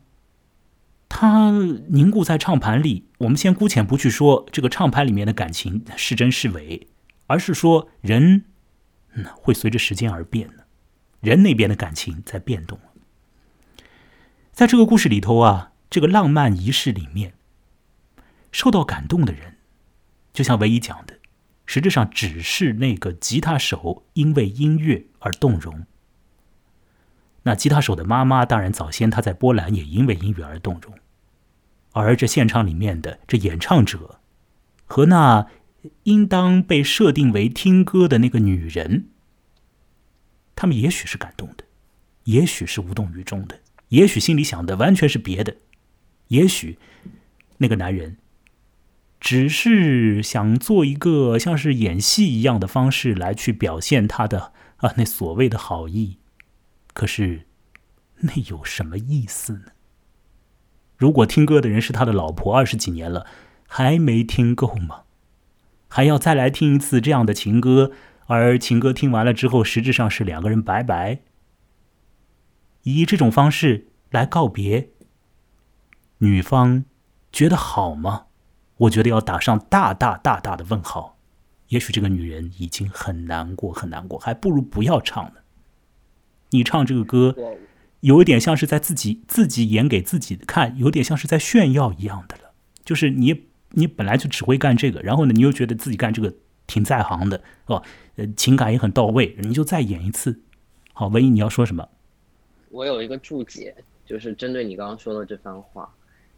[1.18, 1.50] 它
[1.88, 3.08] 凝固在唱盘里。
[3.20, 6.90] 我们先姑且不去说这个唱盘里面的感情是真是伪，
[7.28, 8.44] 而是说人，
[9.38, 10.66] 会随着时间而变的。
[11.22, 12.78] 人那边的感情在变动
[14.52, 17.34] 在这个故事里头啊，这个浪漫仪式里面，
[18.52, 19.56] 受到感动的人，
[20.34, 21.20] 就像唯一讲的，
[21.66, 25.86] 实质上只是那个吉他手因为音乐而动容。
[27.44, 30.94] 那吉他手的妈妈，当然早先他在波兰也因为音乐而动容，
[31.96, 34.20] 而这现场里面的这演唱者，
[34.86, 35.48] 和那
[36.04, 39.08] 应当被设定为听歌的那个女人。
[40.56, 41.64] 他们也许是感动的，
[42.26, 45.56] 也许是无动于衷的，也许心里想的完全是别的，
[46.28, 46.78] 也许
[47.60, 48.18] 那个男人
[49.20, 56.20] 只是想做一个像是演戏一样的方式来去表现他的啊那所谓的好意，
[56.94, 57.48] 可是
[58.18, 59.72] 那有什么意思呢？
[60.98, 63.26] 如果听歌的人是他的老婆，二十几年了
[63.68, 65.02] 还没听够吗？
[65.88, 67.92] 还要再来听一次这样的情歌？
[68.28, 71.20] 而情歌听完了之后，实质上是两个人拜拜，
[72.84, 74.90] 以这种方式来告别。
[76.20, 76.86] 女方
[77.32, 78.26] 觉得好吗？
[78.78, 81.18] 我觉得要打上大大大大的问号。
[81.70, 85.42] 也许这个女人已经很难过，很难过，还不如不要唱呢。
[86.52, 87.36] 你唱这个歌，
[88.00, 92.54] 有一点像是在自己自己演给自己看，有点像是在炫耀一样的了。
[92.84, 96.34] 就是你你本来就只会干这个，然后呢，你又觉得自己干这个。
[96.68, 97.84] 挺在行的，哦，
[98.16, 100.42] 呃，情感也很到位，你就再演一次。
[100.94, 101.88] 好，文艺，你要说什么？
[102.72, 105.88] 我有一个注解，就是针对你刚刚说的这番话，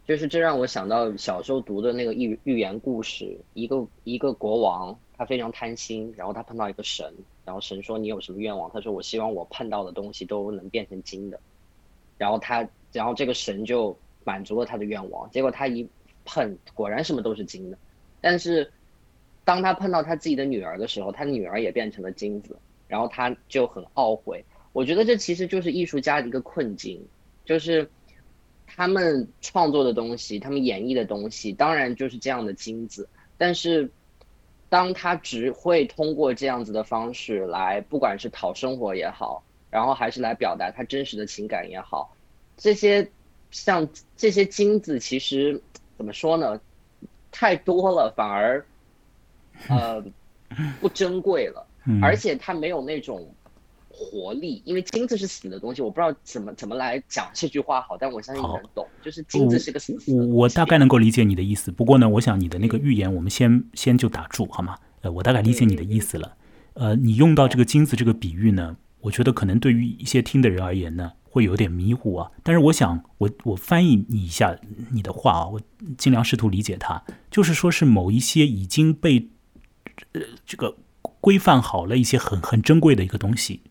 [0.06, 7.10] 就是这让我想到小时候读的那个寓寓言故事，一个一个国王，他非常贪心，然后他碰到一个神，
[7.46, 8.70] 然后神说你有什么愿望？
[8.70, 11.40] 他说我希望我碰到的东西都能变成金的，
[12.18, 15.88] 然后他，然后这个神就满足了他的愿望，结果他一
[16.26, 17.78] 碰，果然什么都是金的，
[18.20, 18.70] 但是。
[19.44, 22.54] 当他碰到他自己的女儿的时候，他女儿也变成了金子，
[22.86, 24.44] 然后他就很懊悔。
[24.74, 27.02] 我觉得这其实就是艺术家的一个困境，
[27.46, 27.90] 就是
[28.66, 33.08] 他们创作的东西，他们演绎的东西，当然就是这样的金子。
[33.38, 33.90] 但是，
[34.68, 42.14] 当他只会通过这样子的方式来，不管是讨生活也好，然后还是来表达他真实的情感也好，
[42.56, 43.08] 这些
[43.50, 45.60] 像这些金子，其实
[45.96, 46.60] 怎么说呢？
[47.30, 48.64] 太多了，反而。
[49.68, 50.00] 呃，
[50.80, 51.66] 不珍贵了，
[52.00, 53.28] 而且它没有那种
[53.90, 59.98] 活力，因为金子是死的东西，我不知道怎么怎么来讲这句话好，但我相信你能懂，就是金子是个死。
[60.06, 64.78] 我我大概能够理解你的意思，不过呢，我想你的那个预言，我们先先就打住好吗？
[65.00, 66.36] 呃，我大概理解你的意思了。
[66.74, 72.30] 呃，你用到这个金子这个比喻呢，我觉得可能对于一些听的人而言呢，会有点迷糊啊。
[72.42, 74.58] 但是我想，我我翻译你一下
[74.90, 75.60] 你的话啊，我
[75.96, 79.30] 尽量试图理解它，就是说是某一些已经被。
[80.12, 83.62] 呃，这个规范好了一些很很珍贵的一个东西，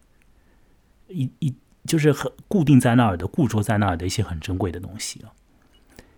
[1.08, 1.56] 一一
[1.86, 5.32] 就是很固定在那儿的、固着在那儿的一些很珍贵的东西啊。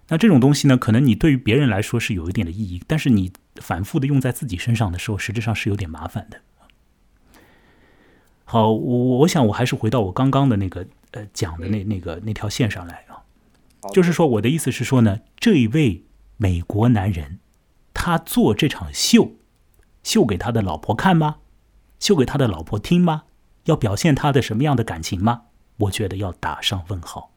[0.08, 6.42] 那这种东西呢，可能你对于别人来说是有一点的意义，但是你反复的用在自己身上的时候，实质上是有点麻烦的。
[8.52, 13.22] 好，我我想我还是回到我刚刚的那个呃讲的那那个那条线上来啊，
[13.94, 16.04] 就是说我的意思是说呢，这一位
[16.38, 17.38] 美国男人，
[17.94, 19.34] 他做这场秀，
[20.02, 21.36] 秀给他的老婆看吗？
[22.00, 23.26] 秀给他的老婆听吗？
[23.66, 25.44] 要表现他的什么样的感情吗？
[25.78, 27.32] 我觉得要打上问号。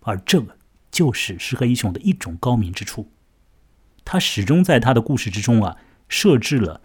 [0.00, 0.58] 而这个
[0.90, 3.10] 就是石黑一雄的一种高明之处，
[4.04, 5.78] 他始终在他的故事之中啊
[6.10, 6.82] 设置了。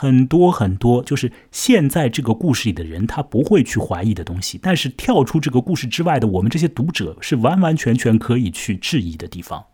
[0.00, 4.58] 很多很多，就是现在这个故事里的人，他不会去怀疑的东西。
[4.62, 9.66] 但是跳出这个故事之外的，我们这些读者是完完全全可以去质疑的地方，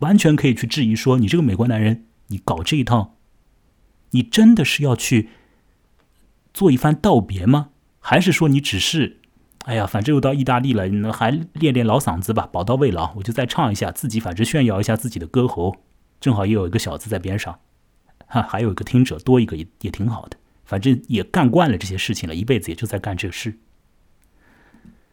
[0.00, 3.14] 完全可以去质疑说：你这个美国男人，你搞这一套，
[4.10, 5.30] 你真的是要去
[6.52, 7.70] 做一番道别吗？
[8.00, 9.20] 还是说你只是，
[9.64, 15.76] 哎呀，反正又到意大利了，那还练练老嗓子吧，宝刀未老，我就再唱一下，自己反正炫耀一下自己的歌喉，
[16.20, 17.58] 正好也有一个小子在边上。
[18.28, 23.58] 哈，还有一个听者多一个也也挺好的，反正也干惯了这些事情了，一辈子也就在干这事，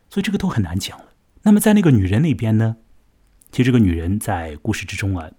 [0.09, 1.05] 所以这个都很难讲了。
[1.43, 2.77] 那么在那个女人那边呢？
[3.51, 5.31] 其实这个女人在故事之中啊，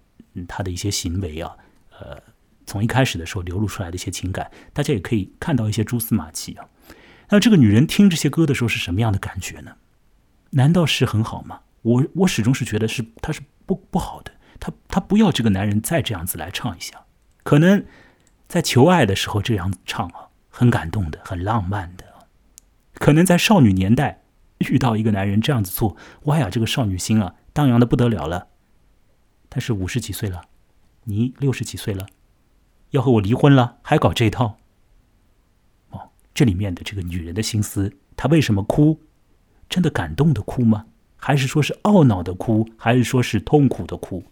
[0.47, 1.55] 她的一些行为啊，
[1.99, 2.19] 呃，
[2.65, 6.65] 从一开始的时候流露出来的一些情感，大家也可以看到一些蛛丝马迹啊。
[7.29, 9.75] 那这个女人听这些歌的时候是什么样的感觉呢？
[10.51, 11.61] 难道是很好吗？
[11.83, 17.03] 我我始终是觉得是她是不不好的，她她不要这个男人再这样子来唱一下。
[17.47, 17.85] 可能
[18.49, 22.03] 在求爱的时候这样唱啊，很感动的，很浪漫的。
[22.95, 24.21] 可能在少女年代
[24.57, 28.49] 遇到一个男人这样子做，哇呀，这个少女心啊，荡漾的不得了了。
[29.47, 30.41] 但是五十几岁了，
[31.05, 32.05] 你六十几岁了，
[32.89, 34.57] 要和我离婚了，还搞这套？
[35.91, 38.99] 哦，这里面的这个女人的心思，她为什么哭？
[39.69, 40.85] 真的感动的哭吗？
[41.15, 42.67] 还是说是懊恼的哭？
[42.75, 44.25] 还是说是痛苦的哭？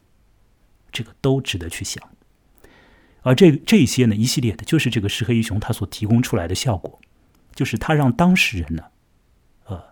[0.92, 2.04] 这个都值得去想。
[3.26, 7.02] 而这这些呢，一系列的，就是这个石黑一雄他所提供出来的效果，
[7.56, 8.84] 就是他让当事人呢，
[9.66, 9.84] 呃，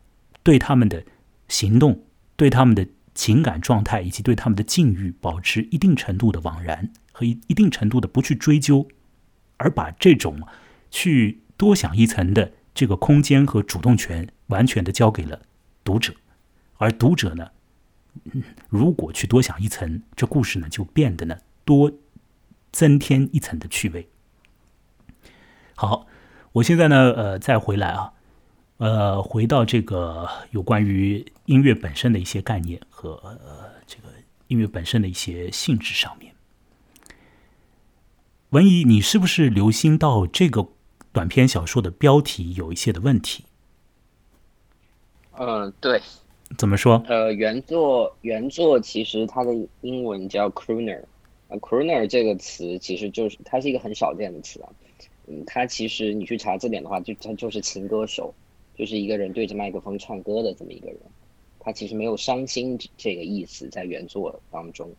[0.43, 1.03] 对他们的
[1.47, 2.03] 行动、
[2.35, 8.87] 对他们的情感状态以及对他们的境遇保持一定程度的惘然和一一定程度的不去追究，
[9.57, 10.39] 而把这种
[10.91, 15.41] 去多想一层的这个空间和主动权完全的交给了
[15.83, 16.13] 读者，
[16.77, 17.49] 而读者呢，
[18.69, 21.91] 如果去多想一层，这故事呢就变得呢多。
[22.73, 24.09] 增添一层的趣味。
[25.75, 26.07] 好，
[26.51, 28.13] 我现在呢，呃，再回来啊，
[28.77, 34.09] 呃，回到这个有关于音乐本身的一些概念和呃这个
[34.47, 36.33] 音乐本身的一些性质上面。
[38.49, 40.67] 文怡，你是不是留心到这个
[41.11, 43.45] 短篇小说的标题有一些的问题？
[45.37, 46.01] 嗯，对。
[46.55, 47.03] 怎么说？
[47.07, 49.51] 呃，原作原作其实它的
[49.81, 51.03] 英文叫 crooner。
[51.59, 54.69] Crooner 这个词其实就是它是一个很少见的词啊，
[55.27, 58.33] 嗯，它其实你去查字典的话，就它就是情歌手，
[58.75, 60.97] 就是一个人对着麦克风唱歌的这么一个人，
[61.59, 64.91] 他其实没有伤心这个意思在原作当中，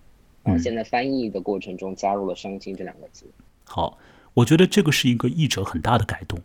[0.44, 3.26] 啊，现在翻译的过程中加入了伤心这两个字。
[3.64, 3.98] 好，
[4.34, 6.40] 我觉得这个是一个译者很大的改动，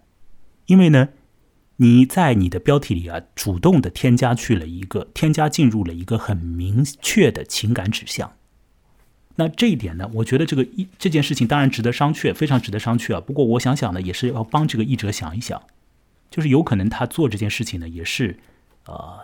[0.66, 1.10] 因为呢，
[1.78, 8.34] 你在你的标题里啊，主动的添加去了一个，添加进入了一个很明确的情感指向。
[9.39, 13.21] 那这一点呢，我觉得这个一这件事情当然值得商榷，非常值得商榷啊。
[13.21, 15.63] 不过我想想呢，也是要帮这个译者想一想，
[16.29, 18.37] 就是有可能他做这件事情呢，也是，
[18.85, 19.19] 呃，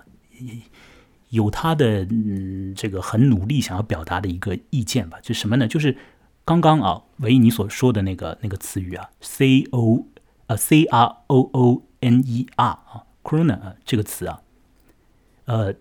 [1.31, 5.19] 有他的嗯这个很努力想要表达的一个意见吧。
[5.21, 5.67] 就什么呢？
[5.67, 5.97] 就是
[6.45, 10.07] 刚刚啊，唯一你所说的那个那个词语啊，c o
[10.47, 14.41] 啊 c r o o n e r 啊，Croner 啊这个词啊，
[15.43, 15.75] 呃。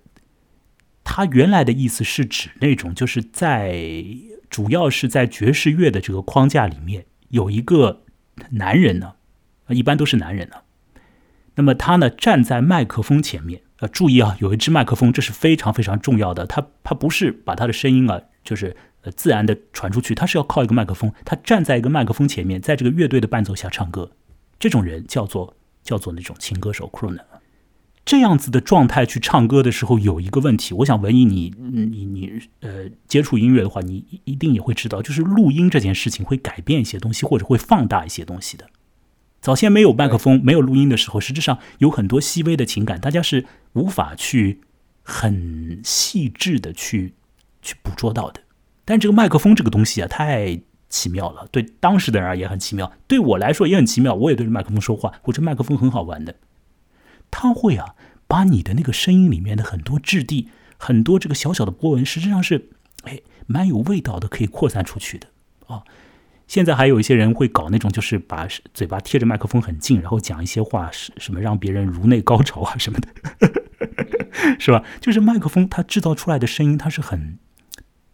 [1.05, 3.85] 他原来的意思是指那种，就是在
[4.49, 8.03] 主要是在爵士乐的这个框架里面，有一个
[8.53, 9.15] 男人呢，
[9.69, 10.57] 一般都是男人呢。
[11.57, 16.47] 那么他呢站在麦克风前面，呃，注意啊，有一支麦克风，这是非常非常重要的。
[16.47, 21.13] 他他不是把他的声音啊，就是呃自然的传出去，他是要靠一个麦克风。
[21.25, 24.11] 他站在一个麦克风前面，在这个乐队的伴奏下唱歌，
[24.59, 27.21] 这种人叫做叫做那种情歌手 crooner。
[28.05, 30.75] 这样子的状态去唱歌的时候，有一个问题。
[30.75, 38.69] 我想文艺，你你你呃，接触音乐的话，你一定也会知道，就是录音这件事情会改变一些东西，或者会放大一些东西的。
[39.41, 44.61] 早先没有麦克风、没有录音的时候，实质上有很多细微的情感，大家是无法去
[45.03, 47.15] 很细致的去
[47.63, 48.41] 去捕捉到的。
[48.85, 54.15] 但这个麦克风这个东西啊，太奇妙了，对当时的人而言很奇妙，对我来说也很奇妙。
[54.15, 56.35] 我也对着麦克风说话，我这麦克风很好玩的。
[57.37, 57.97] 他会啊，
[58.29, 62.71] 把你的那个声音里面的很多质地、很多这个小小的波纹，实际上是
[63.03, 65.27] 哎蛮有味道的，可以扩散出去的
[65.67, 65.83] 啊。
[66.47, 73.09] 现在还有一些人会搞那种，就是把嘴巴贴着麦克风很近，然后讲一些话，是什么让别人颅内高潮啊什么的，
[74.61, 74.85] 是吧？
[75.01, 77.41] 就是麦克风它制造出来的声音，它是很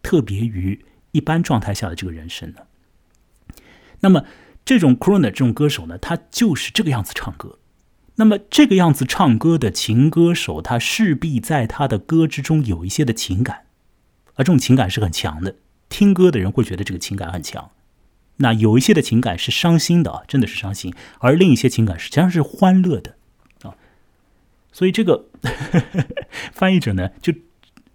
[0.02, 2.66] 特别于一般状态下的这个人声的。
[4.00, 4.24] 那么
[4.64, 7.58] 这种 crooner 这种歌手呢，他就是这个样子唱歌。
[8.20, 13.62] 那么这个样子唱歌的情歌手，他势必在他的歌之中有一些的情感，
[14.34, 15.56] 而这种情感是很强的。
[15.88, 17.70] 听歌的人会觉得这个情感很强。
[18.36, 23.16] 那有一些的情感是伤心的啊，真的是伤心；而另一些情感实际上是欢乐的
[23.62, 23.74] 啊。
[24.70, 25.24] 所以这个
[26.52, 27.32] 翻译者呢，就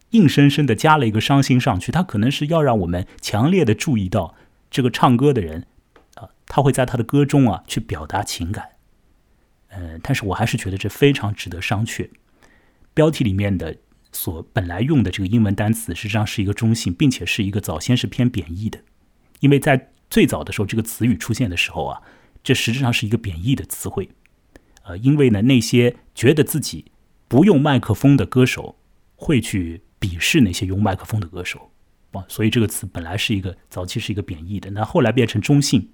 [0.09, 1.91] 硬生生的加了一个伤心上去。
[1.91, 4.33] 他可能是要让我们强烈的注意到
[4.71, 5.67] 这个唱歌的人
[6.15, 8.69] 啊，他会在他的歌中啊去表达情感。
[9.75, 12.09] 呃，但是我还是觉得这非常值得商榷。
[12.93, 13.75] 标题里面的
[14.13, 18.79] 所本来用的这个英文单词，实际上是一个中性，并且是一个早先是偏贬义的。
[19.41, 22.01] 因为在最早的时候，这个词语出现的时候啊，
[22.41, 24.09] 这实质上是一个贬义的词汇。
[24.83, 26.85] 呃，因为呢，那些觉得自己
[27.27, 28.77] 不用麦克风的歌手，
[29.15, 31.71] 会去鄙视那些用麦克风的歌手
[32.11, 35.89] 啊，所以这个词本来是一个早期是一个贬义的，那后来变成中性。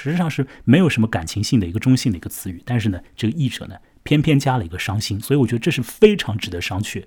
[0.00, 3.74] 实际上是没有什么感情性的一个中性的一个词语，但是呢，这个译者呢
[4.04, 7.04] 偏偏加了一个伤心，所以我觉得这是非常值得商榷。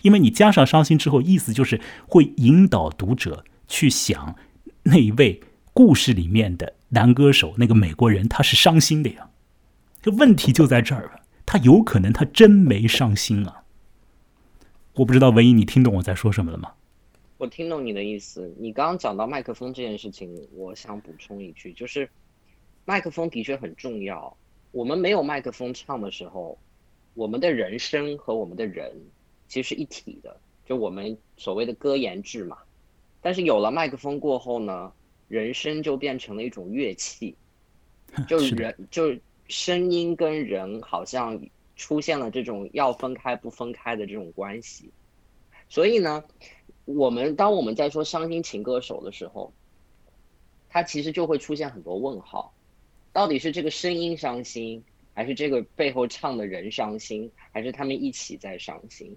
[0.00, 1.78] 因为你加上伤心之后，意思就是
[2.08, 4.34] 会引导读者去想
[4.84, 5.38] 那一位
[5.74, 9.28] 故事里面的男歌手，那个美国人他是伤心的呀。
[10.00, 13.64] 这问题就在这儿了他有可能他真没伤心啊。
[14.94, 16.72] 我不知道文一，你听懂我在说什么了吗？
[17.36, 18.50] 我听懂你的意思。
[18.58, 22.08] 你刚刚讲到麦克风这件事情，我想补充一句，就是。
[22.90, 24.36] 麦克风的确很重要。
[24.72, 26.58] 我们没有麦克风唱的时候，
[27.14, 28.92] 我们的人声和我们的人
[29.46, 30.36] 其实是一体的，
[30.66, 32.58] 就我们所谓的歌言志嘛。
[33.20, 34.92] 但是有了麦克风过后呢，
[35.28, 37.36] 人声就变成了一种乐器，
[38.26, 39.16] 就人就
[39.46, 41.40] 声音跟人好像
[41.76, 44.90] 出现了这种要分开不分开的这种关系。
[45.68, 46.24] 所以呢，
[46.86, 49.52] 我们当我们在说伤心情歌手的时候，
[50.68, 52.52] 它其实就会出现很多问号。
[53.12, 54.82] 到底是这个声音伤心，
[55.14, 59.16] 还是这个背后唱的人伤心，还是他们一起在伤心？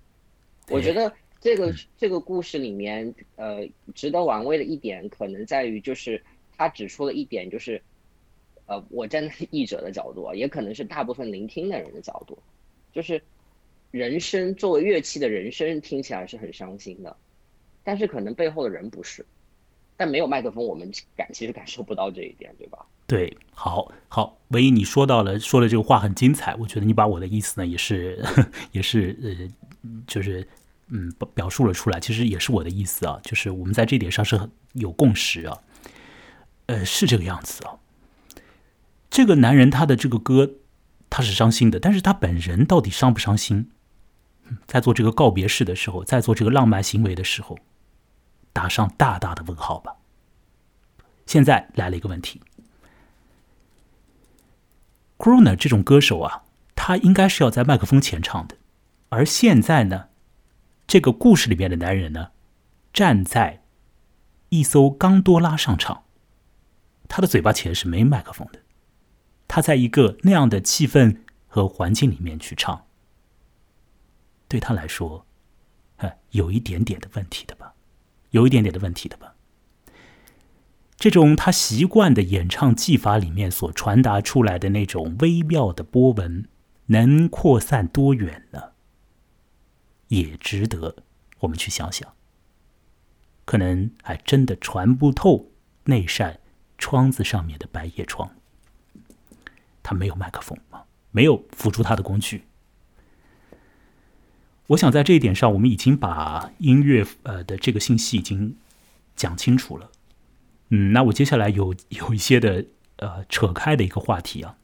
[0.70, 6.24] 我觉得这个这个故事里面，呃，值得玩味的一点可能在于，就是
[6.58, 7.82] 他指出了一点，就是，
[8.66, 12.38] 呃，我站在译者的角度，也可能是大部分聆听的人的角度，
[12.94, 13.22] 就是
[13.92, 17.16] 人声作为乐器的人声听起来是很伤心的，
[17.84, 19.26] 但是可能背后的人不是，
[19.98, 22.88] 但没有麦克风，我们感其实感受不到这一点，对吧？
[23.06, 26.56] 对，好好，唯一你说到了，说的这个话很精彩。
[26.56, 28.24] 我觉得你把我的意思呢，也是，
[28.72, 30.48] 也是，呃，就是，
[30.88, 32.00] 嗯，表表述了出来。
[32.00, 35.58] 其实也是我的意思啊，就是我们在这点上是很有共识啊。
[36.68, 37.76] 呃，是这个样子啊。
[39.10, 40.52] 这个男人他的这个歌
[41.10, 43.70] 他是伤心的，但是他本人到底伤不伤心？
[44.66, 47.58] 在做这个告别式的时候，在做这个浪漫行为的时候，
[48.52, 49.96] 打上大大的问号吧。
[51.26, 52.42] 现在来了一个问题。
[55.18, 56.44] Crooner 这种歌手啊，
[56.76, 58.58] 他应该是要在麦克风前唱的，
[59.10, 60.10] 而现在呢，
[60.86, 62.32] 这个故事里面的男人呢，
[62.92, 63.64] 站在
[64.50, 66.04] 一艘冈多拉上唱，
[67.08, 68.60] 他的嘴巴前是没麦克风的，
[69.48, 72.86] 他在一个那样的气氛和环境里面去唱，
[74.48, 75.26] 对他来说，
[76.32, 77.74] 有一点点的问题的吧，
[78.32, 79.33] 有一点点的问题的吧。
[81.04, 86.48] 这种他习惯的演唱技法里面所传达出来的那种微妙的波纹，
[86.86, 88.72] 能扩散多远呢？
[90.08, 90.96] 也值得
[91.40, 92.14] 我们去想想。
[93.44, 95.52] 可能还真的传不透
[95.84, 96.40] 那扇
[96.78, 98.32] 窗子上面的百叶窗。
[99.84, 100.84] 他没有麦克风吗？
[101.12, 102.46] 没有辅助他的工具。
[104.68, 108.56] 我想在这一点上，我们已经把音乐呃的这个信息已经
[109.18, 109.92] 讲清楚了。
[110.76, 112.66] 嗯，那我接下来有有一些的
[112.96, 114.58] 呃扯开的一个话题啊，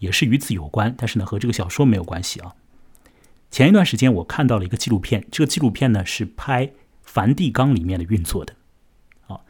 [0.00, 2.54] 也是与此有关，但是呢和这个小说没有关系啊。
[3.50, 8.54] 前一段时间我看到了一个纪录片，这个纪录片呢是拍梵蒂冈里面的运作的，
[9.28, 9.40] 啊，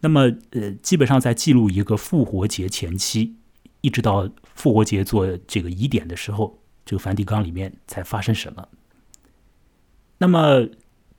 [0.00, 3.36] 那么呃基本上在记录一个复活节前期，
[3.82, 8.68] 一直到复活节做这个疑点的时候，这个梵蒂冈里面才发生什么。
[10.16, 10.66] 那么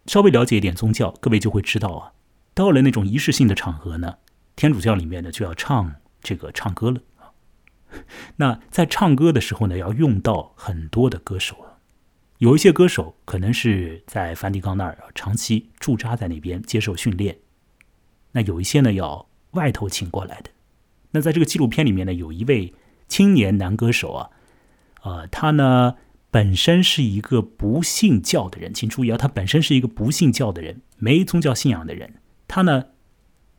[0.08, 2.14] 稍微了解一点宗教，各位就会知道啊。
[2.56, 4.16] 到了那种仪式性的场合呢，
[4.56, 7.02] 天主教里面呢就要唱这个唱歌了。
[8.38, 11.78] 那在唱歌的时候呢，要用到很多的歌手啊。
[12.40, 17.38] 有一些歌手可能是在梵蒂冈那儿长期驻扎在那边接受训练，
[18.32, 20.50] 那有一些呢要外头请过来的。
[21.12, 22.74] 那在这个纪录片里面呢，有一位
[23.08, 24.30] 青年男歌手啊，
[25.04, 25.96] 呃，他呢
[26.32, 32.16] 本身是一个不信教的人，请注意啊，他本身是一个不信教的人，没宗教信仰的人。
[32.56, 32.86] 他呢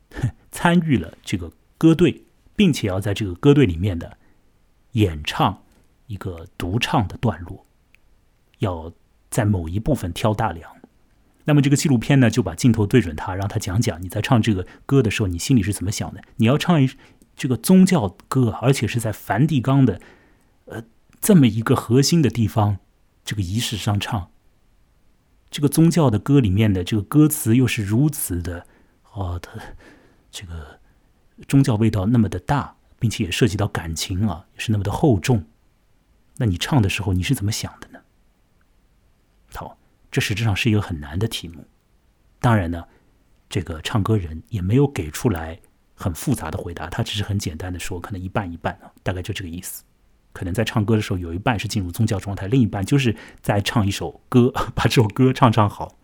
[0.50, 2.24] 参与了这个歌队，
[2.54, 4.16] 并且要在这个歌队里面的
[4.92, 5.64] 演唱
[6.06, 7.66] 一个独唱的段落，
[8.60, 8.90] 要
[9.28, 10.74] 在某一部分挑大梁。
[11.44, 16.22] 那么这个纪录片呢，就把镜头对准他，让他讲讲你在唱这个歌的时候，你心里是怎么想的？
[16.36, 16.88] 你要唱一
[17.36, 20.00] 这个宗教歌，而且是在梵蒂冈的
[20.64, 20.82] 呃
[21.20, 22.78] 这么一个核心的地方，
[23.26, 24.30] 这个仪式上唱
[25.50, 28.66] 这个宗教的歌里面的这个歌词又是如此的
[29.16, 29.50] 哦，他
[30.30, 30.78] 这个
[31.48, 35.44] 宗教味道那么的大，并且也涉及到感情啊，也是那么的厚重。
[36.36, 38.00] 那你唱的时候，你是怎么想的呢？
[39.54, 39.76] 好。
[40.08, 41.66] 这实质上是一个很难的题目，
[42.40, 42.86] 当然呢，
[43.50, 45.60] 这个唱歌人也没有给出来
[45.94, 49.84] 很复杂的回答，他只是很简单的说，可能一半一半啊，大概就这个意思。
[50.32, 55.98] 可能在唱歌的时候，有一半是进入宗教状态，另一半就是在唱一首歌， 把这首歌唱唱好。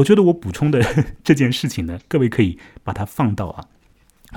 [0.00, 0.82] 我觉得我补充的
[1.22, 3.68] 这件事情呢，各位可以把它放到啊，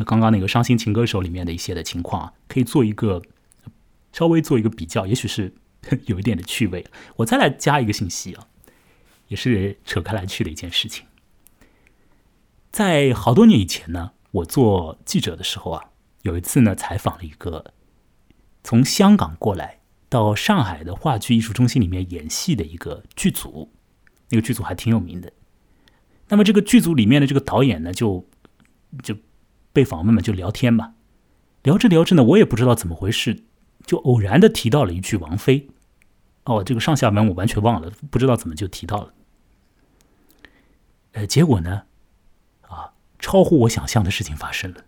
[0.06, 3.22] 刚刚那个伤心情歌手里面的一些的情况啊，可以做一个
[4.12, 5.54] 稍微做一个比较，也许是。
[6.06, 6.86] 有一点的趣味，
[7.18, 8.48] 我再来加一个信息啊，
[9.28, 11.06] 也是扯开来去的一件事情。
[12.72, 15.90] 在好多年以前呢，我做记者的时候啊，
[16.22, 17.74] 有一次呢采访了一个
[18.64, 23.70] 从香港过来到上海的话剧艺术中心里面演戏的一个剧组，
[24.30, 25.34] 那个剧组还挺有名的。
[26.30, 28.28] 那么这个剧组里面的这个导演呢，就
[29.02, 29.16] 就
[29.72, 30.94] 被访问嘛，就聊天嘛，
[31.64, 33.44] 聊着聊着呢，我也不知道怎么回事，
[33.86, 35.70] 就偶然的提到了一句王菲。
[36.46, 39.14] 哦，这个上下文我完全忘了，不知道怎么就提到了。
[41.14, 41.84] 呃，结果呢，
[42.62, 44.84] 啊，超乎我想象的事情发生了。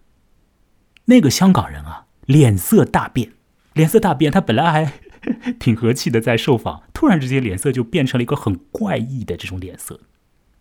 [1.05, 3.33] 那个香港人啊，脸色大变，
[3.73, 4.31] 脸色大变。
[4.31, 4.93] 他本来还
[5.59, 9.99] 挺和气的在受访，突然之间脸色就变成了一个很怪异的这种脸色，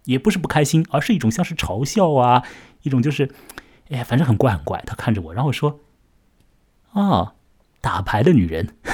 [0.05, 2.45] 也不是不开心，而是一种像是嘲笑啊，
[2.83, 3.31] 一种就是，
[3.91, 4.83] 哎，反正很怪很怪。
[4.87, 5.81] 他看着我，然后说
[6.93, 7.35] ：“啊，
[7.81, 8.75] 打牌的女人。”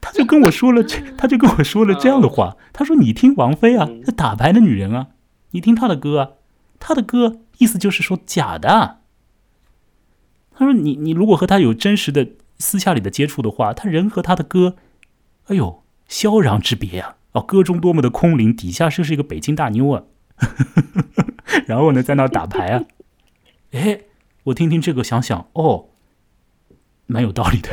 [0.00, 2.56] 他就跟我说了这，他就跟我说了这样的话。
[2.72, 5.08] 他说：“你听王菲啊，那打牌的女人啊，
[5.52, 6.30] 你听她的歌啊，
[6.80, 8.98] 她的歌意思就是说假的。”
[10.56, 14.76] 他说：“你你如果和她有真实的私下里的接触的话，他人和他的歌，
[15.46, 17.16] 哎呦，萧壤之别啊！
[17.40, 20.04] 歌中多么的空灵，底下就是一个北京大妞啊。
[21.66, 22.84] 然后呢，在那打牌啊。
[23.72, 24.00] 哎，
[24.44, 25.86] 我听听这个，想想哦。”
[27.10, 27.70] 蛮有道理的，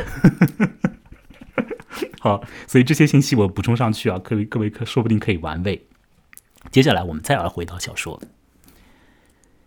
[2.20, 5.86] 好，所以这些信息我补充上去啊，各位各位可说不定可以玩味。
[6.70, 8.18] 接下来我们再来回到小说，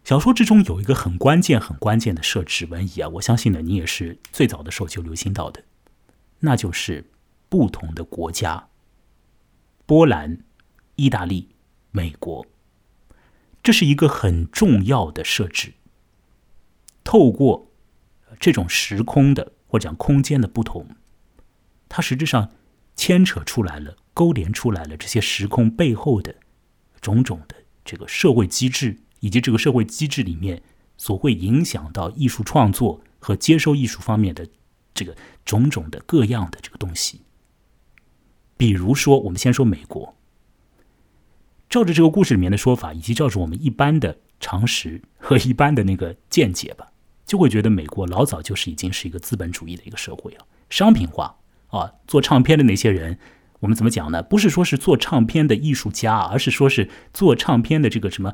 [0.03, 5.63] 小说之中有一个很关键、很关键的设置文仪啊，我相信呢，你也是最早的时候就留心到的，
[6.39, 7.05] 那就是
[7.47, 8.69] 不同的国家，
[9.89, 10.43] 波兰、
[10.97, 11.49] 意大利、
[11.89, 12.45] 美国，
[13.63, 15.73] 这是一个很重要的设置，
[17.03, 17.71] 透过
[18.39, 19.53] 这种时空的。
[19.65, 20.95] 或者讲空间的不同，
[21.87, 22.51] 它实质上
[22.95, 26.35] 牵扯出来了、勾连出来了这些时空背后的
[27.01, 30.61] 种种的这个社会机制，以及这个社会机制里面
[30.97, 34.47] 所会影响到艺术创作和接受艺术方面的
[34.93, 35.15] 这个
[35.45, 37.21] 种种的各样的这个东西。
[38.59, 40.17] 比如说，我们先说美国，
[41.69, 46.91] 照着这个故事里面的说法，以及照着我们一般的常识和一般的那个见解吧。
[47.25, 51.37] 就会觉得美国老早就是已经是一个资本主义的一个社会了，商品化
[51.67, 53.17] 啊，做唱片的那些人，
[53.61, 54.21] 我们怎么讲呢？
[54.21, 58.33] 不是说是做唱片的艺术家，而是说是做唱片的这个什么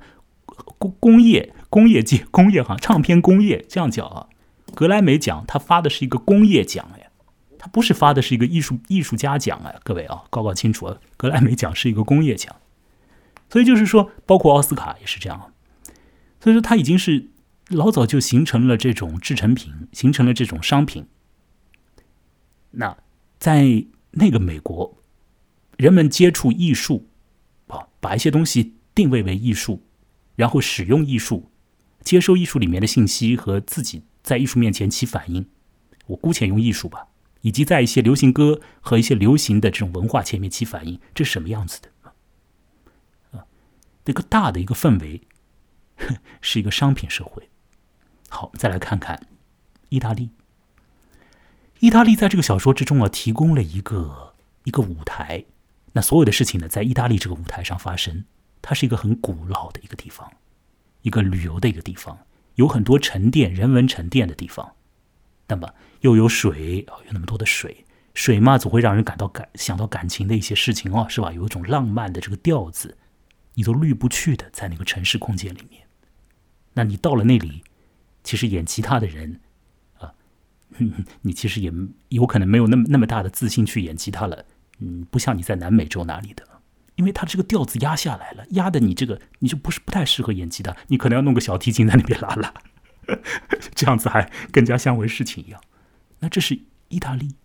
[0.79, 4.27] 工工业工业界工业行唱片工业这样讲啊。
[4.73, 7.04] 格莱美奖他发的是一个工业奖呀，
[7.65, 12.55] 他不是发的是一个艺术艺术家奖啊，各位啊，搞搞清楚啊，格莱美奖是一个工业奖，
[13.49, 15.51] 所以就是说，包括奥斯卡也是这样，
[16.39, 17.31] 所以说他已经是。
[17.69, 21.07] 老早就形成了这种制成品，形成了这种商品。
[22.69, 22.95] 那
[23.39, 24.99] 在那个美国，
[25.75, 27.07] 人们接触艺术，
[27.65, 29.81] 啊，把一些东西定位为艺术，
[30.35, 31.49] 然后使用艺术，
[32.03, 35.47] 接收艺术里面的信息和自己在艺术面前起反应。
[36.05, 37.07] 我姑且用艺术吧，
[37.45, 43.37] 以及在一些流行歌和一些流行的这种文化前面起反应，这是什么样子的？
[43.37, 43.45] 啊，
[44.03, 45.21] 这个大的一个氛围，
[46.41, 47.47] 是一个商品社会。
[48.29, 49.27] 好，再来看看
[49.89, 50.31] 意大利。
[51.81, 54.33] 意大利在这个小说之中啊，提供了一个
[54.63, 55.45] 一个舞台。
[55.93, 58.25] 那所有的事情呢，在意大利这个舞台上发生。
[58.63, 60.27] 它是一个很古老的一个地方，
[61.03, 62.17] 一个旅游的一个地方，
[62.55, 64.73] 有很多沉淀人文沉淀的地方。
[65.47, 71.31] 那么又有水有那么多的水，水嘛总会让人感到感想到感情的一些事情哦，是吧？
[71.31, 72.97] 有一种浪漫的这个调子，
[73.53, 75.83] 你都滤不去的，在那个城市空间里面。
[76.73, 77.63] 那你到了那里，
[78.23, 79.39] 其实演吉他的人
[79.99, 80.11] 啊，
[81.21, 81.71] 你其实也
[82.09, 84.45] 有可能没有那么那么大的自信去演吉他了。
[84.79, 86.45] 嗯，不像你在南美洲哪里的，
[86.95, 92.53] 因为他这个调子压下来了，压的你这个你就不是不太适合演吉他，你可能要弄个小提琴在那边拉拉，
[93.75, 95.61] 这样子还更加像回事情一样。
[96.19, 97.35] 那这是意大利，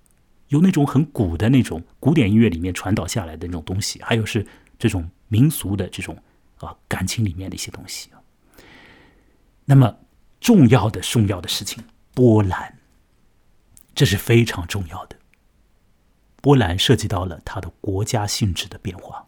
[0.48, 4.46] 有那种很古的那种古典音乐里面传导下来的那种东西，还有是
[4.78, 6.16] 这种民俗的这种
[6.58, 8.20] 啊感情里面的一些东西啊。
[9.64, 9.98] 那么
[10.40, 11.84] 重要的重要的事情，
[12.14, 12.78] 波兰，
[13.94, 15.16] 这是非常重要的。
[16.42, 19.26] 波兰涉及到了它的国家性质的变化，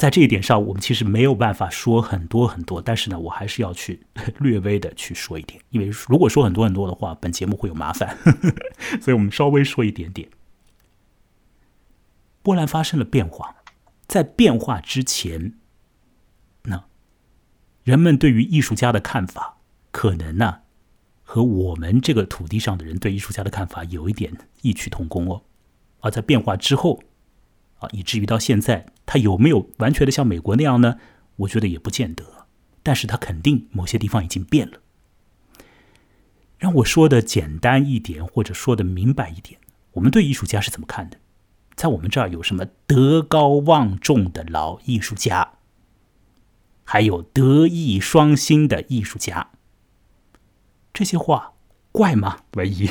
[0.00, 4.00] 在这一点上，我们其实没有办法说很多很多，但是呢，我还是要去
[4.40, 8.16] 略微的去说一点，因为如果说很多很多的话，本节目会有麻烦，
[9.02, 10.26] 所以我们稍微说一点点。
[12.40, 13.56] 波兰发生了变化，
[14.06, 15.58] 在变化之前，
[16.62, 16.82] 那
[17.84, 19.58] 人们对于艺术家的看法，
[19.90, 20.60] 可能呢？
[21.22, 24.32] 和我们这个土地上的人对艺术家的看法有一点
[24.62, 25.42] 异曲同工哦，
[26.00, 27.02] 而在变化之后，
[27.80, 30.98] 啊，以至于到现在，他有没有完全的像美国那样呢？
[31.36, 32.46] 我觉得也不见得，
[32.82, 34.78] 但是他肯定某些地方已经变了。
[36.58, 39.58] 让我说的简单一点，或者说的明白一点，
[39.92, 41.16] 我们对艺术家是怎么看的？
[41.74, 45.54] 在我们这儿有什么德高望重的老艺术家，
[46.84, 49.52] 还有德艺双馨的艺术家。
[50.92, 51.54] 这些话
[51.90, 52.40] 怪吗？
[52.52, 52.90] 文艺，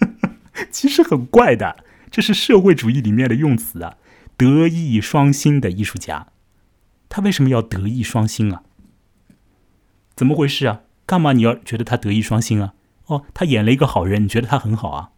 [0.70, 1.84] 其实很怪的。
[2.10, 3.96] 这是社会主义里面的用词啊，
[4.42, 6.32] 德艺双馨的艺术家，
[7.08, 8.64] 他为什么要德艺双馨啊？
[10.16, 10.82] 怎么回事啊？
[11.06, 12.74] 干嘛你要觉得他德艺双馨啊？
[13.06, 15.12] 哦，他演了一个好人，你觉得他很好啊？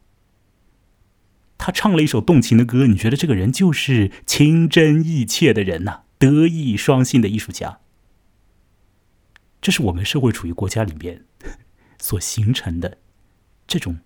[1.56, 6.02] 他唱了一首动情的歌，你觉得这个人就是情真意切的人呐？
[6.18, 7.80] 德艺双馨的艺术家，
[9.62, 11.24] 这是我们社会主义国家里面。
[11.98, 12.98] 所形成的
[13.66, 14.00] 这种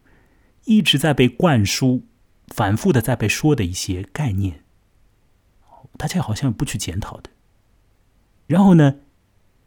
[0.67, 2.05] 一直在被灌输、
[2.47, 4.63] 反复的在被说的一些概念，
[5.99, 7.29] 大家好像不去检讨的。
[8.47, 9.01] 然后呢，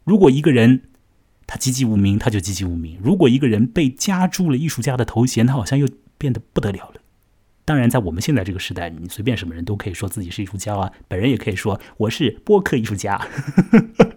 [0.02, 0.82] 如果一个人
[1.46, 7.00] 他籍籍无名，他就籍籍无名；如果一个人被加注了艺术家的头衔，他好像又变得不得了了。
[7.64, 13.24] 当然，在我们现在这个时代，你随便什么人都可以说自己是艺术家啊，本人也可以说我是播客艺术家，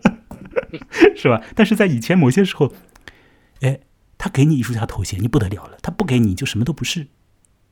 [1.15, 1.43] 是吧？
[1.53, 2.73] 但是在以前某些时候，
[3.61, 3.79] 哎。
[4.17, 7.05] 他给你艺术家头衔，你不得了了；他不给你，就什么都不是。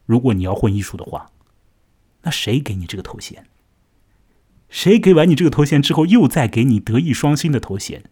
[0.06, 1.32] 如果你要混艺术的话，
[2.22, 3.48] 那谁给你这个头衔？
[4.74, 8.09] 谁给完你这个头衔之后，又再给你德艺双馨的头衔？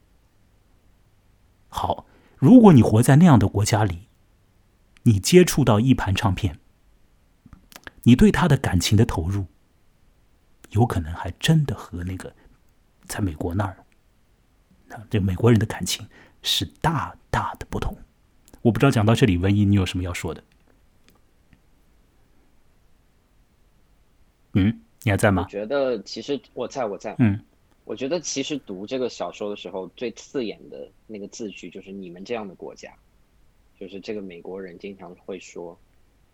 [1.69, 2.05] 好，
[2.37, 4.07] 如果你活在那样的国家里，
[5.01, 6.59] 你接触到一盘唱片，
[8.03, 9.47] 你对他的感情的投入，
[10.69, 12.35] 有可能还真的和那个
[13.07, 13.83] 在美国那儿，
[14.87, 16.07] 那这美国人的感情
[16.43, 17.97] 是大大的不同。
[18.61, 20.43] 我不知道讲到这里，文一，你有什么要说的？
[24.53, 25.43] 嗯，你还在吗？
[25.43, 27.15] 我觉得其实我在，我在。
[27.19, 27.39] 嗯，
[27.85, 32.93] 我觉得其实读这个小说的时候，最刺眼的那个字句就是“你们这样的国家”，
[33.79, 35.77] 就是这个美国人经常会说，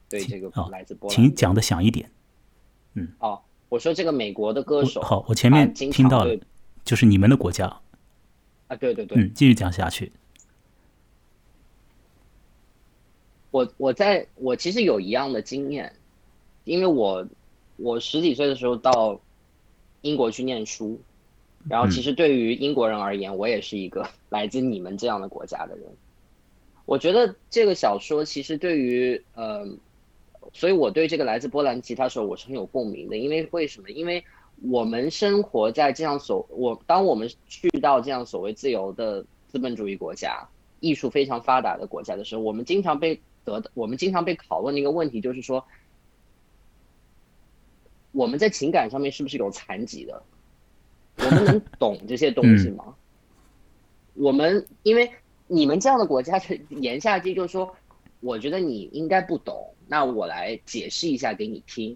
[0.10, 2.12] 对这个来自波兰，请讲的响一点。
[2.96, 6.38] 嗯，哦，我说这个美国的歌手，好，我前面听到了，
[6.84, 7.66] 就是你们的国家。
[8.68, 10.12] 啊，对对对，嗯，继续讲下去。
[13.52, 15.96] 我我在我其实有一样的经验，
[16.66, 17.26] 因为我
[17.78, 19.20] 我十几岁的时候到
[20.02, 21.00] 英国去念书，
[21.70, 25.86] 然后其实对于英国人而言，我也是一个 来自你们这样的国家的人。
[26.86, 29.68] 我觉得这个小说其实对于呃，
[30.54, 33.90] 所以我对这个来自波兰吉他手我是很有共鸣的，因为为什么？
[33.90, 34.24] 因为
[34.64, 40.48] 我们生活在这样所我当我们去到这样所谓自由的资本主义国家、
[40.80, 45.64] 艺术非常发达的国家的时候，我们经常被得我们经常被拷问的一个问题就是说，
[48.18, 50.24] 我们在情感上面是不是有残疾的？
[51.18, 52.96] 我们能 懂这些东西吗？
[54.16, 55.12] 我们因为
[55.46, 57.76] 你们这样的国家的言下之意就是说，
[58.20, 61.96] 我觉得你应该不懂，那我来解释一下给你听。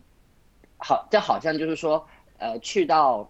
[0.78, 2.08] 好，这好像就是说，
[2.38, 3.28] 呃，去到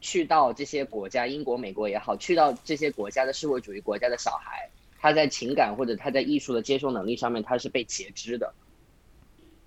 [0.00, 4.68] 去到这些国家，英国、美国也好，去到这些国家的社会主义国家的小孩。
[4.98, 8.52] 他在情感或者他在艺术的接受能力上面，他是被截肢的。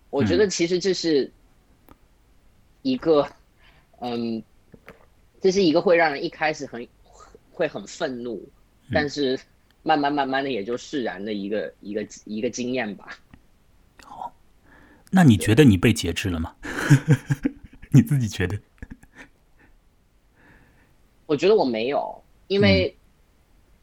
[0.10, 1.32] 我觉得其实这是
[2.88, 3.28] 一个，
[4.00, 4.42] 嗯，
[5.42, 6.88] 这是一个会让人一开始很
[7.52, 8.48] 会很愤怒，
[8.94, 9.38] 但是
[9.84, 13.10] 慢慢慢慢的也就释然的一个一个一个经验吧。
[14.04, 14.34] 好，
[15.12, 16.56] 那你觉得你被节制了吗？
[17.92, 18.58] 你自己觉得？
[21.26, 22.98] 我觉得我没有，因为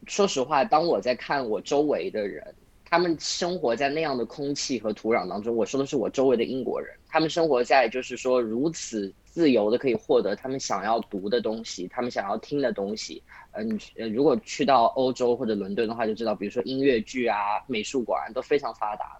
[0.06, 2.54] 说实话，当我在看我周围的人，
[2.84, 5.54] 他们生活在那样的空气和土壤当中。
[5.54, 13.22] 我说的是我周围的英国人，他们生活在就是说如此自由的可以获得他们想要读的东西，他们想要听的东西。
[13.52, 13.78] 嗯，
[14.12, 19.16] 如果去到欧洲或者伦敦的话，就知道，比如说音乐剧啊、美术馆都非常发达。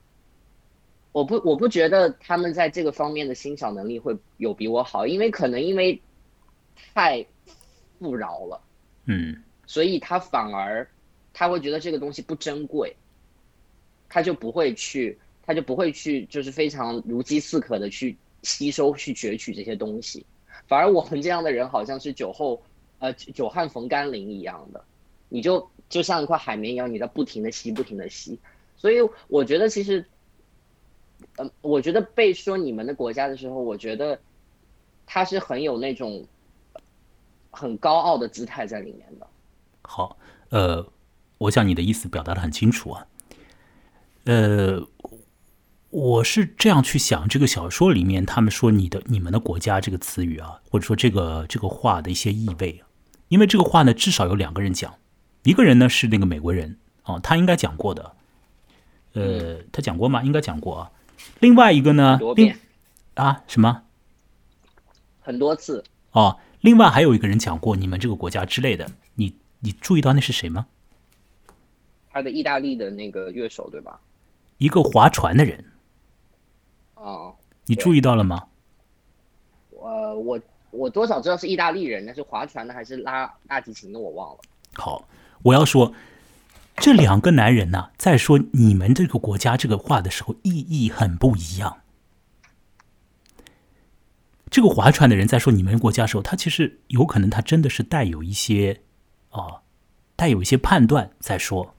[1.12, 6.00] 我不，我不觉得他们在这个方面的欣赏能力会有比我好，因为可能因为
[6.92, 7.24] 太
[8.00, 8.60] 富饶了，
[9.06, 10.84] 嗯，所以他反而
[11.32, 12.96] 他会觉得这个东西不珍贵，
[14.14, 20.24] 他就不会去，他就不会去，就是非常如饥似渴的去吸收、去攫取这些东西。
[20.68, 22.62] 反而我们这样的人，好像是酒后
[23.00, 24.84] 呃久旱逢甘霖一样的，
[25.28, 28.38] 你就就像一块海绵一样，你在不停的吸、不停的吸。
[28.76, 30.04] 所以我觉得其实。
[31.38, 34.16] 嗯，我觉得被说你们的国家的时候，我觉得
[35.06, 36.24] 他是很有那种
[37.50, 39.26] 很高傲的姿态在里面的。
[39.82, 40.16] 好，
[40.50, 40.86] 呃，
[41.38, 43.06] 我想你的意思表达的很清楚啊。
[44.24, 44.86] 呃，
[45.90, 52.88] 我是这样去想这个小说里面他们说你的你们的国家这个词语啊，或者说这个这个话的一些意味啊。
[53.28, 54.94] 因为这个话呢，至少有两个人讲，
[55.42, 58.12] 一个人呢是那个美国人啊，他应该讲过的。
[59.12, 60.22] 呃，他讲过吗？
[60.22, 60.90] 应该讲过啊。
[61.40, 62.18] 另外一个呢？
[62.34, 62.54] 另
[63.14, 63.82] 啊什么？
[65.20, 66.38] 很多次哦。
[66.60, 70.66] 另外还有一个人讲过你们这个国家之类的，你你注意到那是谁吗？
[72.10, 74.00] 他的意大利的那个乐手对吧？
[74.64, 75.62] 一个划船的人。
[76.94, 77.34] 哦，
[77.66, 78.44] 你注意到了吗？
[79.70, 80.40] 呃，我
[80.70, 84.40] 我多少知道是意大利人，但是划船的还是拉大提琴的我忘了。
[84.74, 85.06] 好，
[85.42, 85.92] 我要说。
[86.76, 91.78] 这两个男人呢，在说你们这个国家这个话的时候，意义很不一样。
[94.50, 98.80] 这个划船的人在说你们国家的时候，他其实有可能他真的是带有一些
[99.30, 99.62] 啊，
[100.16, 101.76] 带有一些判断在说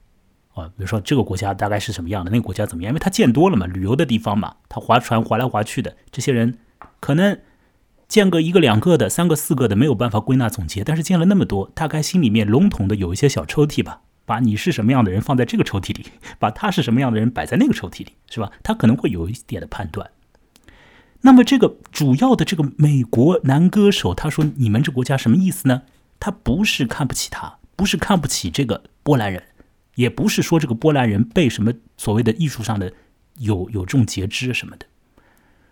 [0.55, 2.89] 啊，比如说这个国家大概是什么样的，那个国家怎么样？
[2.89, 6.57] 因为他见多了嘛，旅游的地方嘛，他划船划来划去的，这些人
[6.99, 7.39] 可能
[8.07, 14.01] 见个一个两个的、三个四个的，没有办法归纳总结，但是见了那么多，大概心里面笼统的有一些小抽屉吧。
[14.27, 16.07] 把你是什么样的人放在这个抽屉里，
[16.39, 18.51] 把他是什么样的人摆在那个抽屉里，是吧？
[18.63, 20.09] 他可能会有一点的判断。
[21.21, 25.83] 那么这个主要的这个美国男歌手，他说你们这国家什么意思呢？
[26.19, 29.43] 他不是看不起他，不是看不起这个波兰人，
[29.95, 32.93] 也不是说这个波兰人被什么所谓的艺术上的
[33.39, 34.85] 有有这种截肢什么的，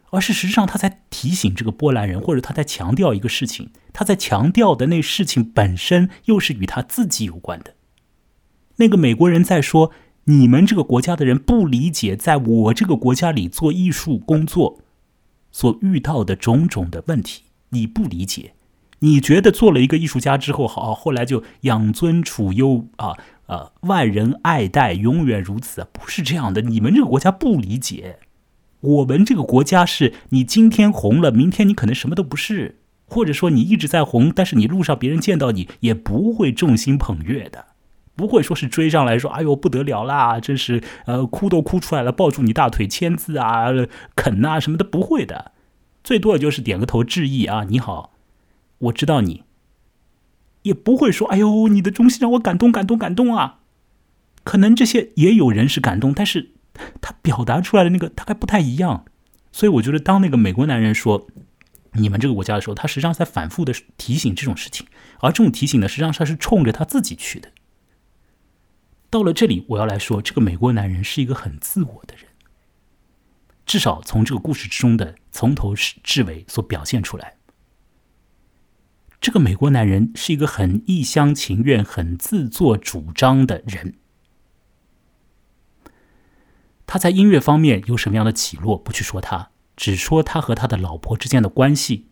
[0.10, 7.76] 而是实际上他在提醒这个波兰人，或者他在强调一个事情，他在强调的那事情本身又是与他自己有关的。
[8.78, 9.92] 那个美国人在说
[10.26, 14.80] ：“你们这个国家的人不理解，在我这个国家里做艺术工作
[15.52, 18.54] 所遇到的种种的问题，你不理解。
[19.00, 23.18] 你觉得做了一个艺术家之后，好，后来就养尊处优啊
[23.54, 25.86] 啊，万人爱戴，永远如此？
[25.94, 26.62] 不是这样的。
[26.62, 28.18] 你们这个国家不理解，
[28.82, 37.68] 我们这个国家是你今天红了，明天你可能什么都不是，或者说你一直在红，但是你路上别人见到你也不会众星捧月的。”
[38.16, 43.70] 不会说是追上来说，哎呦不得了啦，真是呃哭都哭出来了，抱住你大腿签字啊、
[44.16, 45.52] 啃啊什么的，不会的，
[46.04, 48.12] 最多也就是点个头致意啊，你好，
[48.78, 49.42] 我知道你，
[50.64, 53.60] 也不会说，哎呦你的忠心让我感动感动感动啊，
[54.44, 56.52] 可能这些也有人是感动，但是
[57.00, 59.06] 他表达出来的那个大概不太一样，
[59.52, 61.28] 所以我觉得当那个美国男人说
[61.94, 64.88] 你们这个国家的时候，他实际上在反复的提醒这种事情，
[65.20, 67.52] 而这种提醒呢，实际上他是冲着他自己去的。
[69.10, 72.26] 到了这里，我要来说，这个美国男人是一个很自我的人，
[73.64, 77.36] 至少从这个故事之中的从头至尾所表现出来。
[79.24, 83.96] 这个美国男人是一个很一厢情愿、很自作主张的人。
[86.86, 92.10] 他在音乐方面有什么样的起落，不去说他，只说他和他的老婆之间的关系。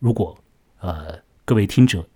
[0.00, 0.36] 如果
[0.80, 2.08] 呃，各位听者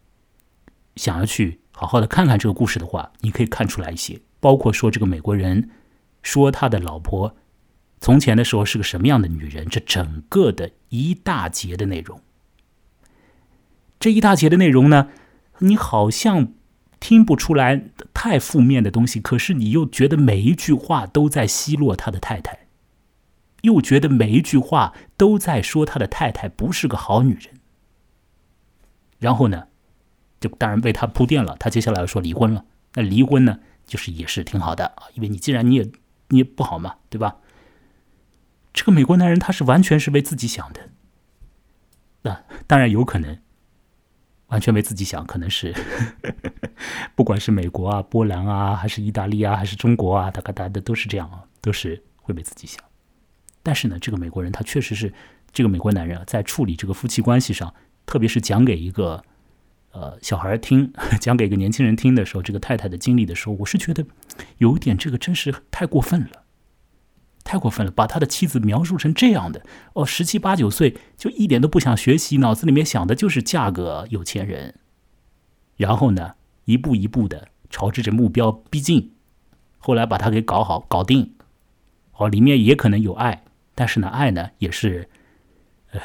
[0.96, 1.60] 想要去。
[1.70, 5.70] 好好的看看这个故事的话，你可以看出来一些，包括说这个美国人
[6.24, 7.36] 说他的老婆
[8.00, 12.20] 从前的时候是个什么样的女人，这整个的一大节的内容。
[13.98, 15.08] 这一大节的内容呢，
[15.58, 16.52] 你好像
[17.00, 22.66] 听不出来太负面的东西，可是你又觉得每一句话都在奚落他的太太，
[23.62, 27.54] 又觉得每一句话都在说他的太太不是个好女人。
[29.18, 29.68] 然后呢？
[30.38, 31.56] 就当然为他铺垫了。
[31.58, 35.90] 他接下来要说离婚了，那离婚呢，就是也是挺好的啊，因为你既然你也
[36.28, 37.36] 你也不好嘛，对吧？
[38.74, 40.90] 这个美国男人他是完全是为自己想的，
[42.20, 43.38] 那当然有可能
[44.48, 45.74] 完全没自己想，可能是
[47.16, 52.80] 不管是美国啊、波兰啊，还是意大利啊，还是中国啊，大概大家都是这样啊，都是会为自己想。
[53.62, 55.12] 但是呢，这个美国人他确实是
[55.52, 57.74] 这个美国男人啊，在处理这个夫妻关系上，
[58.06, 59.22] 特别是讲给一个
[59.90, 64.06] 呃小孩听， 讲给一个年轻人听的时候，这个太太的经历的时候，我是觉得
[64.58, 66.45] 有点这个真是太过分了。
[67.46, 69.62] 太过分了，把他的妻子描述成这样的
[69.94, 74.74] 哦，十七八九岁就一点都不想学习，脑子里面想的就是嫁个有钱人，
[75.76, 76.34] 然后呢，
[76.64, 79.12] 一步一步的朝着这目标逼近，
[79.78, 81.34] 后来把他给搞好搞定，
[82.16, 83.44] 哦，里面也可能有爱，
[83.76, 85.08] 但是呢，爱呢也是，
[85.92, 86.00] 呃，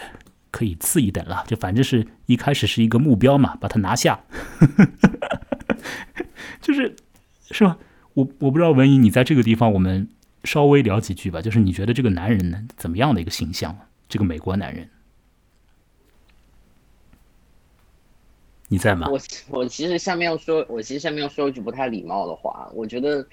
[0.52, 4.22] 可以次一等了，就反正是一开始是一个目标嘛，把他拿下，
[6.62, 6.96] 就是
[7.50, 7.78] 是吧？
[8.14, 10.08] 我我不知道文怡，你在这个地方我们。
[10.44, 13.78] 稍微聊几句吧，就是你觉得这个男人呢，怎么样的一个形象？
[14.10, 14.89] 这个美国男人，
[18.68, 19.08] 你在吗？
[19.10, 19.20] 我
[19.50, 22.70] 我其实下面要说，我其实下面要说一句不太礼貌的话。
[22.74, 23.26] 我觉得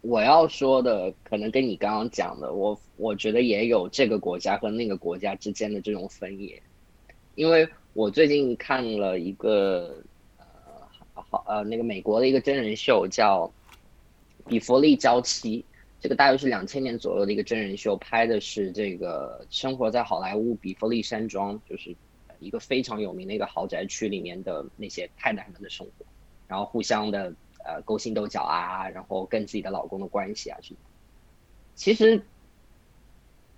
[0.00, 6.60] 我要说的可能跟你刚刚讲的，我我觉得也有这个国家和那个国家之间的这种分野。
[7.36, 10.02] 因为我最近看了一个
[10.38, 10.44] 呃
[11.12, 13.46] 好呃那个美国的一个真人秀，叫
[14.48, 15.64] 《比佛利娇妻》。
[16.04, 21.96] 这个大约是两千年左右的一个真人秀，拍的是这个生活在好莱坞比弗利山庄，就是
[22.40, 26.04] 一个非常有名的一个豪宅区里面的那些太太们的生活，
[26.46, 27.32] 然后互相的
[27.64, 30.58] 呃勾心斗角啊，然后跟自己的老公的关系啊。
[31.74, 32.22] 其实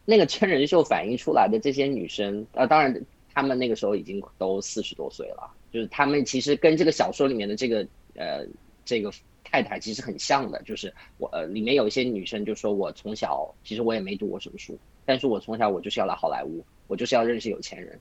[0.04, 7.84] 那个真人秀反映出来的这些女生，呃，当然她们那个时候已经都四十多岁了，就是她们其实跟这个小说里面的这个
[8.14, 8.46] 呃
[8.84, 9.10] 这个。
[9.56, 17.98] 太太其实很像的，就是我呃，里面有一些女生就说，我从小其实我也没读过什么书，但是我从小我就是要来好莱坞，我就是要认识有钱人。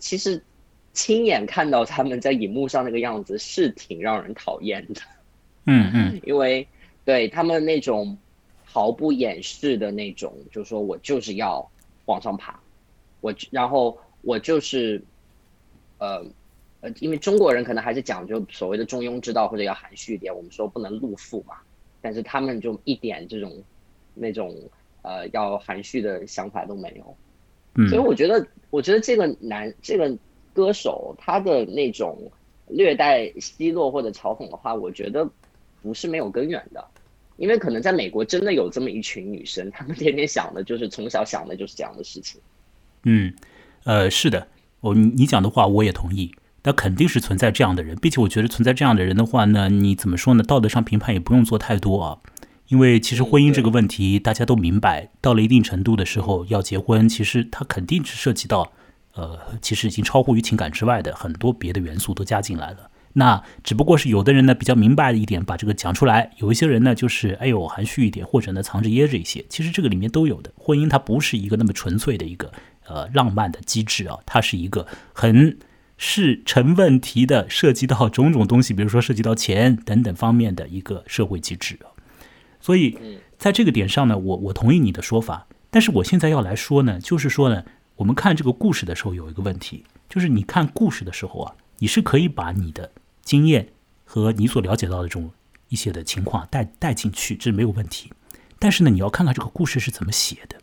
[0.00, 0.42] 其实
[0.92, 5.00] 亲眼看到他们在荧幕上那个样子是挺让人讨厌的，
[5.66, 6.66] 嗯嗯， 因为
[7.04, 8.18] 对他们那种
[8.64, 11.70] 毫不掩饰的那种，就说我就是要
[12.06, 12.58] 往上爬，
[13.20, 15.00] 我然后我就是
[15.98, 16.26] 呃。
[16.80, 21.54] 呃，因为中国人可能还是讲究所谓的中庸之道，或者要含蓄一点，我们说不能露富嘛。
[22.00, 23.62] 但是他们就一点这种
[24.14, 24.56] 那种
[25.02, 27.16] 呃要含蓄的想法都没有。
[27.74, 30.16] 嗯，所以我觉得，我觉得这个男这个
[30.54, 32.30] 歌手他的那种
[32.68, 35.28] 略带奚落或者嘲讽的话，我觉得
[35.82, 36.82] 不是没有根源的。
[37.36, 42.40] 因为可能在美国真的有这么一群女生，她们天天想的就是从小想的就是这样的事情。
[43.04, 43.34] 嗯，
[43.84, 44.46] 呃，是的，
[44.80, 46.30] 我你讲的话我也同意。
[46.62, 50.42] 那肯定是存在这样的人，并且我觉得存在这样的人的话呢，你怎么说呢？
[50.42, 52.18] 道德上评判也不用做太多啊，
[52.68, 58.72] 因为其实婚姻这个问题大家都明白，到了一定程度的时候要结婚，其实它肯定是涉及到，
[59.14, 62.90] 呃，其实已经超乎于情感之外的很多别的元素都加进来了。
[63.14, 69.42] 那只不过是有的人呢比较明白一点，把这个讲出来；有一些人呢就是哎呦含蓄一点，或者呢藏着掖着一些。
[69.48, 70.52] 其实这个里面都有的。
[70.58, 72.52] 婚姻它不是一个那么纯粹的一个
[72.86, 75.56] 呃浪漫的机制啊，它是一个很。
[76.02, 81.78] 是成问题的，涉及到种种东西，比如说涉及到钱等等方面的一个社会机制
[82.58, 82.96] 所以，
[83.36, 85.46] 在这个点上呢，我我同意你的说法。
[85.70, 87.62] 但是我现在要来说呢，就是说呢，
[87.96, 92.90] 我们看这个故事的时候有一个问题，就是你看故事的时候啊，你是可以把你的
[93.22, 93.68] 经验
[94.06, 95.30] 和你所了解到的这种
[95.68, 98.10] 一些的情况带带进去，这没有问题。
[98.58, 100.56] 但是呢，你要看看这个故事是怎么写的。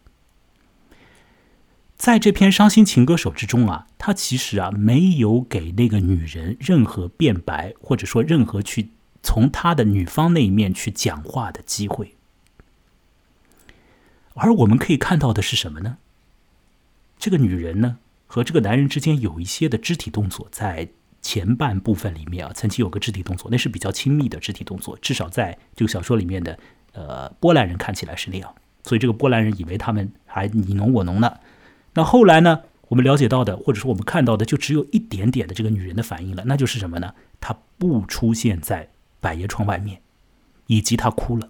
[1.98, 8.92] 在这篇伤心情歌手之中啊，他其实啊没有给那个女人任何辩白，或者说任何去
[9.24, 12.14] 从他的女方那一面去讲话的机会。
[14.36, 15.98] 而我们可以看到的是什么呢？
[17.18, 20.90] 这个女人呢和这个男人之间有一些的肢体动作，在
[21.24, 26.60] 前半部分里面啊，曾经有个肢体动作，那是比较亲密的肢体动作，至少在这个小说里面的
[26.94, 31.40] 呃波兰人看起来是那样，所以这个波兰人以为他们还你侬我侬呢。
[31.98, 32.62] 那后来呢？
[32.90, 36.44] 我们了解到的，或者说我们看到的，就只有一点点的这个女人的反应了。
[36.46, 37.16] 那就是什么呢？
[37.42, 38.90] 她不出现在
[39.20, 40.00] 百叶窗外面，
[40.68, 41.50] 以及她哭了。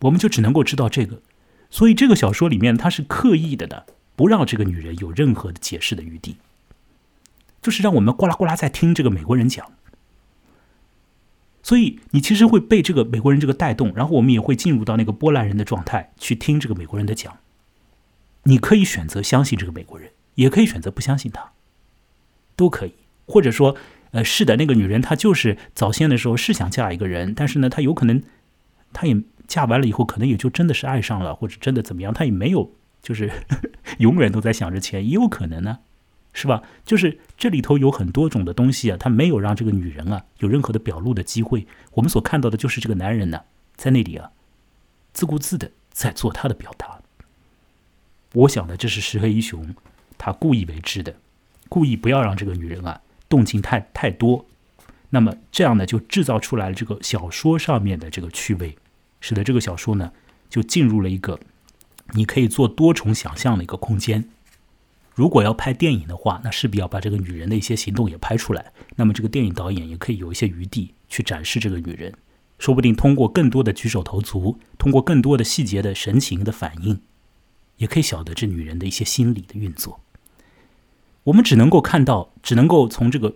[0.00, 1.22] 我们就只能够知道这个。
[1.70, 3.82] 所以这个小说里面，他是刻意的呢，
[4.14, 6.36] 不让这个女人有任何的解释的余地，
[7.62, 9.66] 就是让我们呱啦呱啦在听这个美国人讲。
[11.62, 17.36] 所以你其实会被这个美国人这个带动，然后我们也会进入到那个波兰人的状态去听这个美国人的讲。
[18.44, 21.52] 你可以选择相信这个美国人，也可以选择不相信他，
[22.56, 22.94] 都可以。
[23.26, 23.76] 或者说，
[24.10, 28.22] 呃，是的，那个女人她就是早先的时候是想嫁一个人，但是呢，她有可能，
[28.92, 29.16] 她也
[29.48, 32.70] 嫁完了以后，可能也就真的是爱上了，或者真的怎么样，她也没有
[33.02, 33.32] 就是
[33.98, 35.78] 永远都在想着钱，也有可能呢，
[36.34, 36.62] 是吧？
[36.84, 41.66] 就是这里头有很多种的东西啊，他没有让这个女人啊有任何的表露的机会。
[41.92, 44.32] 我们所看到的就是这个男人呢，在那里啊，
[45.14, 47.00] 自顾自的在做他的表达。
[48.34, 49.74] 我想呢，这是石黑一雄
[50.18, 51.16] 他故意为之的，
[51.68, 53.00] 故意不要让这个女人啊。
[53.26, 54.46] 动静太太多，
[55.10, 58.76] 那么这样呢，就制造出来了这个小说上面的这个趣味，
[59.20, 60.12] 使得这个小说呢
[60.48, 61.40] 就进入了一个
[62.12, 64.28] 你可以做多重想象的一个空间。
[65.14, 68.72] 如果要拍电影的话，那势必要把这个女人的一些行动也拍出来。
[68.94, 72.12] 那么这个电影导演也可以有一些余地去展示这个女人，
[72.58, 77.00] 说不定通过更多的举手投足，通过更多的细节的神情的反应，
[77.76, 80.00] 也可以晓得这女人的一些心理的运作。
[81.24, 83.34] 我们只能够看到，只能够从这个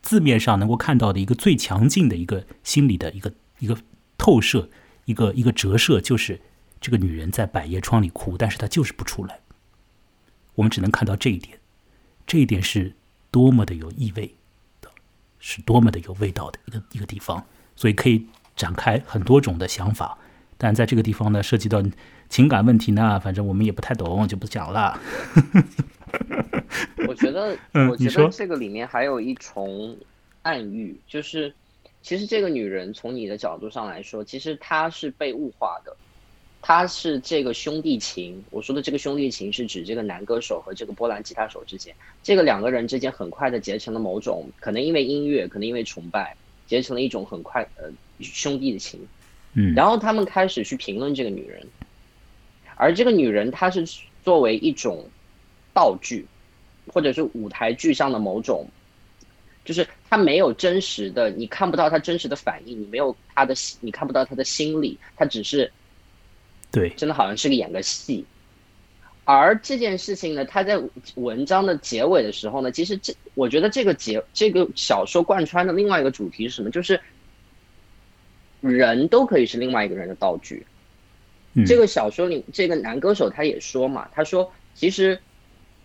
[0.00, 3.76] 字面上能够看到的一个最强劲的一个心理的一个一个
[4.16, 4.70] 透射，
[5.04, 6.40] 一个一个折射，就是
[6.80, 9.40] 这个女人在百叶窗里哭，但是她就是不出来。
[10.54, 11.58] 我们只能看到这一点，
[12.26, 12.94] 这一点是
[13.30, 14.34] 多么的有意味
[14.80, 14.90] 的，
[15.38, 17.44] 是多么的有味道的一个一个地方，
[17.76, 18.26] 所以可以
[18.56, 20.16] 展开很多种的想法。
[20.58, 21.80] 但在这个地方呢，涉及到
[22.28, 25.00] 情感问题呢，反正我们也不太懂，就不讲了。
[27.06, 27.56] 我觉得，
[27.88, 29.96] 我觉得这个里面还有一重
[30.42, 31.54] 暗喻，就是
[32.02, 35.96] 其实这个女人从你的角度上来说，其实她是被物化的，
[36.60, 38.42] 她是这个兄弟情。
[38.50, 46.36] 我说的这个兄弟情是指这个男歌手和这个波兰吉他手之间，这个两个人之间很快的结成了某种，可能因为音乐，可能因为崇拜，
[46.66, 47.88] 结成了一种很快呃
[48.20, 49.00] 兄弟的情。
[49.54, 51.66] 嗯，然后他们开始去评论这个女人，
[52.76, 53.84] 而这个女人她是
[54.24, 55.08] 作为一种
[55.74, 56.26] 道具。
[56.90, 58.66] 或者是舞台剧上的某种，
[59.62, 65.70] 就是她没有真实的，你看不到她真实的反应，你没有她的，你看不到她的心理，她只是，
[66.72, 68.24] 对，真的好像是个演个戏。
[69.24, 70.82] 而这件事情呢，他在
[71.16, 76.70] 文章的结尾的时候呢，其实这我觉得这个结这个小说贯穿的另外一个主题是什么？
[76.70, 76.98] 就是
[78.60, 80.66] 人都可以是另外一个人的道具。
[81.66, 85.20] 这个小说里，这个男歌手他也说嘛，他说其实。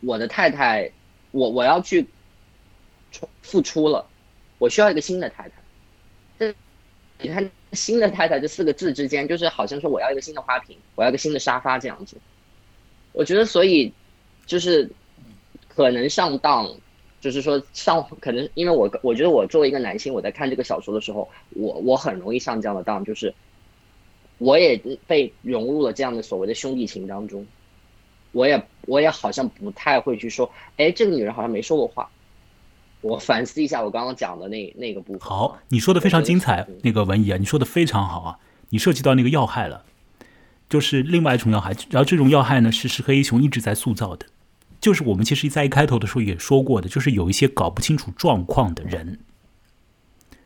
[0.06, 0.92] 我的太太，
[1.32, 2.06] 我我要去
[3.42, 4.06] 付出了，
[4.58, 5.52] 我需要一个新的太太。
[6.38, 6.54] 这
[7.22, 12.18] 你看“新的太太”这四个字之间，就是好像说我要一个新的花瓶，我要一个新的沙发这样子。
[13.14, 13.94] 我觉得，所以
[14.46, 14.92] 就是
[15.70, 16.70] 可能上当，
[17.24, 23.34] 就是说上可能，因为我我觉得我作为一个男性，我在看这个小说的时候，我我很容易上这样的当，就是
[24.40, 27.48] 我也被融入了这样的所谓的兄弟情当中。
[28.34, 32.10] 我也我也好像不太会去说，哎，这个女人好像没说过话。
[33.00, 35.22] 我反思一下我刚刚讲的那那个部分。
[35.22, 38.40] 好，你说的非常精彩，那个文怡啊，你说的非常好啊，
[38.72, 39.86] 你涉及到那个要害了，
[40.70, 41.74] 就是另外一种要害。
[41.90, 44.26] 然后这种要害呢，是石黑一雄一直在塑造的，
[44.84, 49.18] 就是我们其实在一开头的时候也说过的，就是有一些搞不清楚状况的人。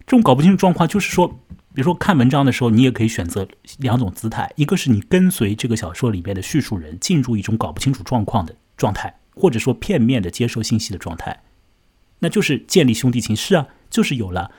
[0.06, 1.40] 这种搞不清楚状况，就是说。
[1.74, 11.44] 比如说看文章的时候，你也可以选择两种姿态：一个是你跟随这个小说里边的叙述人进入一种搞不清楚状况的状态，或者说片面的接受信息的状态，
[12.18, 13.36] 那就是建立兄弟情。
[13.36, 14.50] 是啊，就是有了，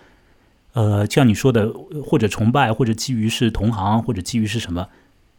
[0.74, 1.72] 呃，像你说的，
[2.05, 4.89] 或者崇拜，或者基于是同行，或者基于是什么，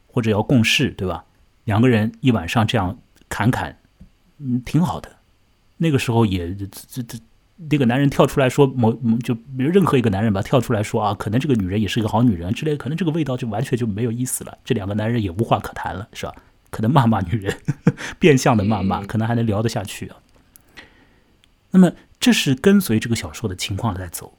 [0.07, 1.23] 或者要共事，对吧？
[1.63, 2.99] 两个人一晚上这样
[3.29, 3.77] 侃侃，
[4.39, 5.09] 嗯，挺好的。
[5.77, 7.17] 那个时候也这这。
[7.69, 14.57] 那个男人跳出来说某就比如任何一个男人吧，跳出来说啊，可能这个女人也是一个好女人之类，可能这个味道就完全就没有意思了。
[14.63, 16.33] 这两个男人也无话可谈了，是吧？
[16.69, 17.53] 可能骂骂女人，
[18.17, 20.15] 变相的骂骂，可能还能聊得下去啊。
[21.71, 24.37] 那么这是跟随这个小说的情况在走，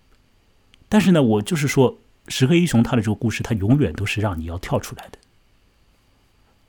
[0.88, 1.98] 但是呢，我就是说，
[2.28, 5.18] 石黑一雄他的这个故事，他永远都是让你要跳出来的。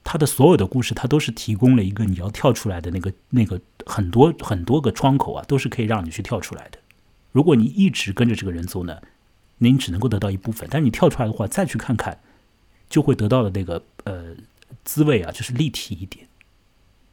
[0.03, 6.79] 他的所有的故事，他都是提供了一个你要跳出来的那个那个很多很多个窗口啊，都是可以让你去跳出来的。
[7.31, 8.99] 如果你一直跟着这个人走呢，
[9.59, 12.19] 那你只能够得到一部分；但是你跳出来的话，再去看看，
[12.89, 14.35] 就会得到的那个呃
[14.83, 16.27] 滋味啊，就是立体一点。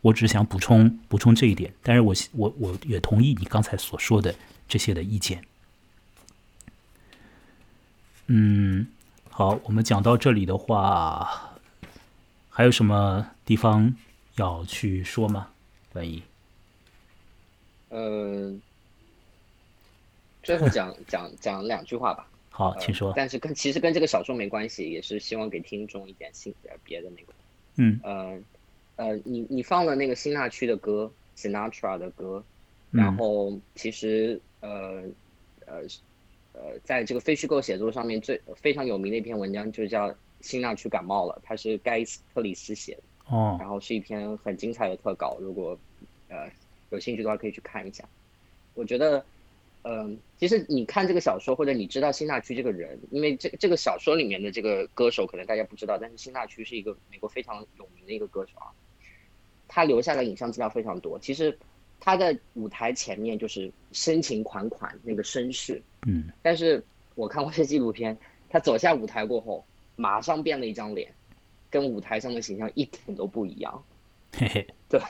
[0.00, 4.34] 我只想补充补充这一点，但是我我我也同意你刚才所说的
[4.66, 5.42] 这些的意见。
[8.28, 8.86] 嗯，
[9.30, 11.47] 好，我们讲到这里的话。
[12.58, 13.94] 还有什么地方
[14.34, 15.48] 要去说吗？
[15.92, 16.20] 万一？
[17.88, 18.52] 呃，
[20.42, 22.28] 最后讲 讲讲两句话吧。
[22.50, 23.12] 好，请说。
[23.14, 27.32] 但是跟其实跟这个小说没关系，也是希望给听众一点新点别的那个。
[27.76, 28.00] 嗯。
[28.02, 28.36] 呃
[28.96, 32.42] 呃，你你放了那个新纳区的歌，Sinatra 的歌，
[32.90, 35.04] 然后其实呃
[35.64, 35.82] 呃
[36.54, 40.08] 呃，在这个非虚构写作上面最非常有名的一篇文章，就叫
[40.40, 43.02] 《辛纳区感冒了》，它是盖斯特里斯写的，
[43.36, 45.78] 哦，然后是一篇很精彩的特稿，如果
[46.28, 46.48] 呃
[46.90, 48.04] 有兴趣的话可以去看一下。
[48.74, 49.24] 我觉得，
[49.82, 58.70] 嗯、其实你看这个小说，或者你知道辛纳区这个人，因为这这个小说里面的这个歌手可能大家不知道，但是辛纳区是一个美国非常有名的一个歌手啊，
[59.66, 61.18] 他留下的影像资料非常多。
[61.18, 61.58] 其实
[61.98, 66.82] 他在舞台前面就是深情款款那个绅士，嗯，但是
[67.16, 68.16] 我看过这纪录片，
[68.48, 69.64] 他走下舞台过后，
[69.98, 71.12] 马上变了一张脸，
[71.68, 73.82] 跟舞台上的形象一点都不一样，
[74.32, 75.00] 嘿嘿，对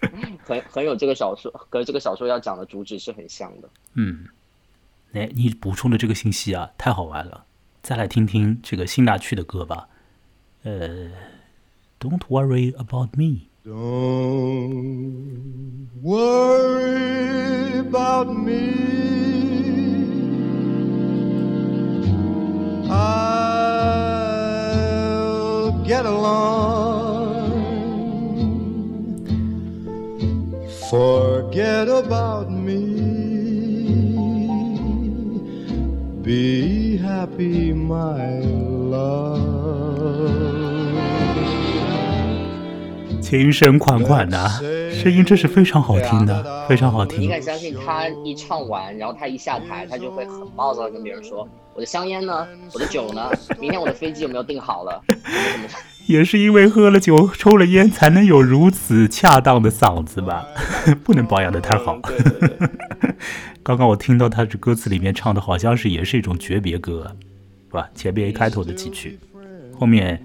[0.44, 3.68] 很很有这个小说和这个小说要讲的主旨是很像的。
[3.94, 4.28] 嗯，
[5.12, 7.44] 哎，你补充的这个信息啊，太好玩了。
[7.82, 9.88] 再来听听这个辛纳区的歌吧。
[10.62, 11.10] 呃
[11.98, 13.48] ，Don't worry about me。
[13.64, 15.00] Don't
[16.02, 19.49] worry about me.
[26.00, 27.50] Get along.
[30.88, 32.80] Forget about me.
[36.22, 38.40] Be happy, my
[38.90, 39.50] love.
[43.20, 44.48] 情深款款的、
[44.90, 47.20] 声音真是非常好听的，非常好听。
[47.20, 52.48] 你敢相信他一唱完，然后他一下台，他就会很暴躁的跟别人说：“我的香烟呢？
[52.74, 53.30] 我的酒呢？
[53.60, 55.00] 明天我的飞机有没有订好了？”
[56.06, 60.46] 也是因为喝了酒、抽了烟，才能有如此恰当的嗓子吧？
[61.04, 61.98] 不能保养的太好。
[63.62, 67.16] 刚刚我听到他这歌词里面唱的，好像是也是一种诀别歌，
[67.68, 67.88] 是吧？
[67.94, 69.18] 前面一开头的几句，
[69.78, 70.20] 后面，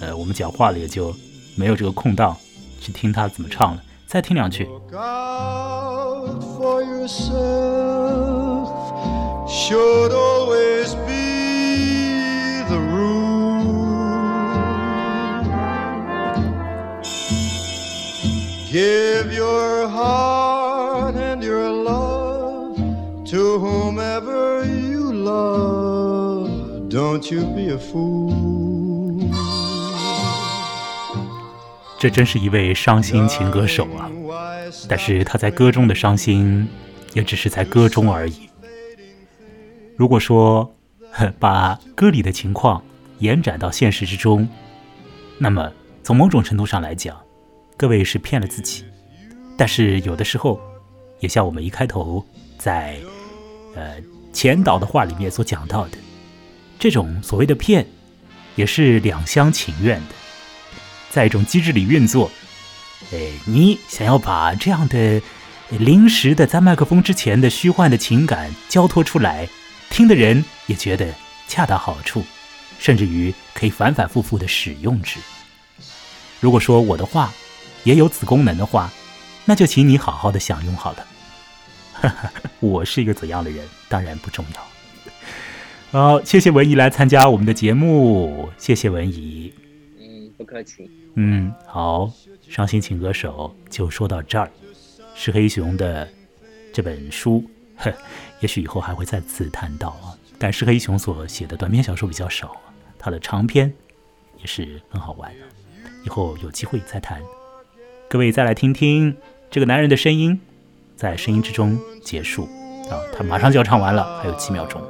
[0.00, 1.14] 呃，我们讲话了也就
[1.56, 2.36] 没有这个空档
[2.80, 3.82] 去听他怎么唱了。
[4.06, 4.68] 再听两句
[9.48, 11.35] should always be
[18.76, 22.76] Give your heart and your love
[23.24, 26.50] to whomever you love.
[26.90, 29.30] Don't you be a fool.
[31.98, 34.10] 这真是一位伤心情歌手啊！
[34.86, 36.68] 但是他在歌中的伤心，
[37.14, 38.50] 也只是在歌中而已。
[39.96, 40.70] 如果说
[41.38, 42.82] 把歌里的情况
[43.20, 44.46] 延展到现实之中，
[45.38, 45.72] 那么
[46.02, 47.16] 从某种程度上来讲，
[47.76, 48.84] 各位是骗了自己。
[49.56, 50.60] 但是有的时候，
[51.20, 52.24] 也像我们一开头
[52.58, 52.96] 在
[53.74, 53.96] 呃
[54.32, 55.98] 前导的话里面所讲到的，
[56.78, 57.86] 这种所谓的骗，
[58.54, 60.14] 也是两厢情愿的。
[61.10, 62.30] 在一种机制里运作。
[63.12, 65.20] 呃，你想要把这样的
[65.70, 69.48] 临时的在麦克风之前的虚幻的情感交托出来，
[69.90, 71.14] 听的人也觉得
[71.46, 72.24] 恰到好处，
[72.78, 75.20] 甚至于可以反反复复的使用之。
[76.40, 77.32] 如果说我的话
[77.86, 78.90] 也有此功能的话，
[79.44, 81.06] 那就请你好好的享用好了。
[81.92, 84.66] 哈哈，我是一个怎样的人，当然不重要。
[86.18, 89.54] 好，谢谢文怡来参加我们的节目，谢谢文怡。
[90.00, 90.90] 嗯，不客气。
[91.14, 92.10] 嗯，好，
[92.48, 94.50] 伤心情歌手就说到这儿。
[95.14, 96.08] 石黑熊的
[96.72, 97.92] 这本书，呵，
[98.40, 100.10] 也许以后还会再次谈到啊。
[100.38, 103.72] 但石黑熊所写的短篇小说比较少啊，他的长篇
[104.40, 105.46] 也是很好玩的。
[106.04, 107.22] 以后有机会再谈。
[108.16, 109.14] 各位再来听听
[109.50, 110.40] 这个男人的声音，
[110.96, 112.44] 在声音之中结束
[112.88, 114.80] 啊，他马上就要唱完了，还有几秒钟。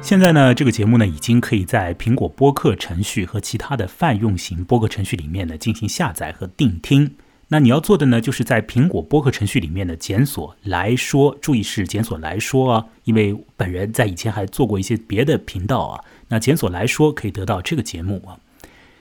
[0.00, 7.16] 现在呢，这个节目呢已经可以在苹果播客程序和其他的泛用型播客程序里面呢进行下载和定听。
[7.52, 16.04] 那你要做的呢，就是在苹果播客程序里面的检索“来说”，注意是检索“来说”啊，因为本人在以前还做过一些别的频道啊。
[16.28, 18.38] 那检索“来说”可以得到这个节目啊。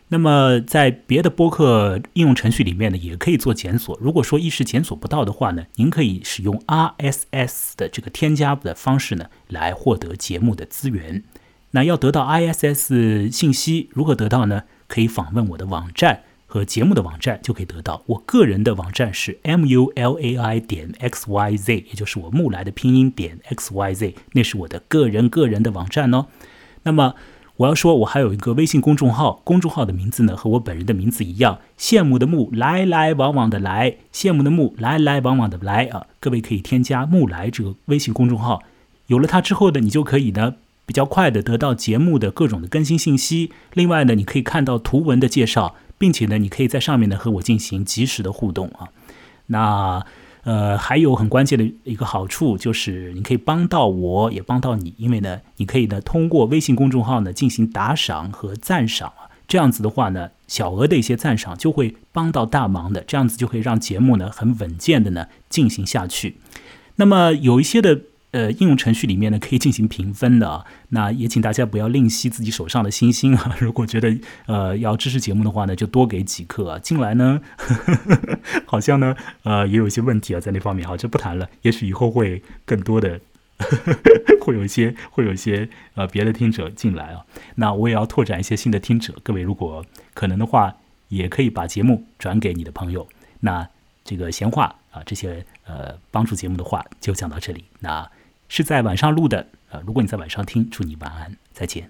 [0.08, 3.96] 那么在别的播客应用程序里面呢，也可以做检索。
[4.02, 11.24] 如果说一时检索不到的话呢，您可以使用 RSS 的这个添加的方式呢，来获得节目的资源。
[11.70, 14.64] 那要得到 ISS 信息，如何得到呢？
[14.88, 18.02] 可以访问我的网站和节目的网站就可以得到。
[18.08, 26.26] 我个人的网站是 mulai 点 xyz，也就是我木来的拼音点 xyz，那是我的个人个人的网站哦。
[26.84, 27.14] 那么
[27.58, 36.08] 我要说，我还有一个微信公众号，公众号的名字呢和我本人的名字一样，羡慕的慕，来来往往的来，羡慕的慕，来来往往的来啊！
[36.20, 38.64] 各位可以添加“木来”这个微信公众号，
[39.08, 40.56] 有了它之后呢，你就可以呢
[40.86, 43.52] 比较快的得到节目的各种的更新信息。
[43.74, 48.90] 另外呢，你可以看到图文的介绍，并且呢，你可以在上面呢和我进行及时的互动啊。
[49.46, 50.04] 那
[50.44, 59.30] 呃，还有很关键的一个好处就是，你可以帮到我，也帮到你，因为呢，你可以呢通过微信公众号呢进行打赏和赞赏啊。
[59.48, 66.38] 这样子的话呢，小额的一些赞赏就会帮到大忙的，这样子就可以让节目呢很稳健的呢进行下去。
[66.96, 68.00] 那么有一些的
[68.32, 73.56] 呃应用程序里面呢可以进行评分的啊，那也请大家不要吝惜自己手上的星星啊。
[73.60, 76.80] 如果觉得呃要支持节目的话呢，就多给几颗啊。
[76.80, 77.42] 进来呢，
[78.66, 83.20] 好像呢呃也有一些问题啊在那方面，好，这不谈了，也许以后会更多的。
[84.42, 87.26] 会有一些会有一些呃别的听者进来啊，
[87.56, 89.14] 那我也要拓展一些新的听者。
[89.22, 90.74] 各位如果可能的话，
[91.10, 93.06] 也可以把节目转给你的朋友。
[93.42, 93.68] 那
[94.06, 97.66] 这个闲话啊，这些呃帮助节目的话就讲到这里。
[97.82, 98.10] 那
[98.50, 101.90] 是在晚上录的，呃，如果你在晚上听，祝你晚安，再见。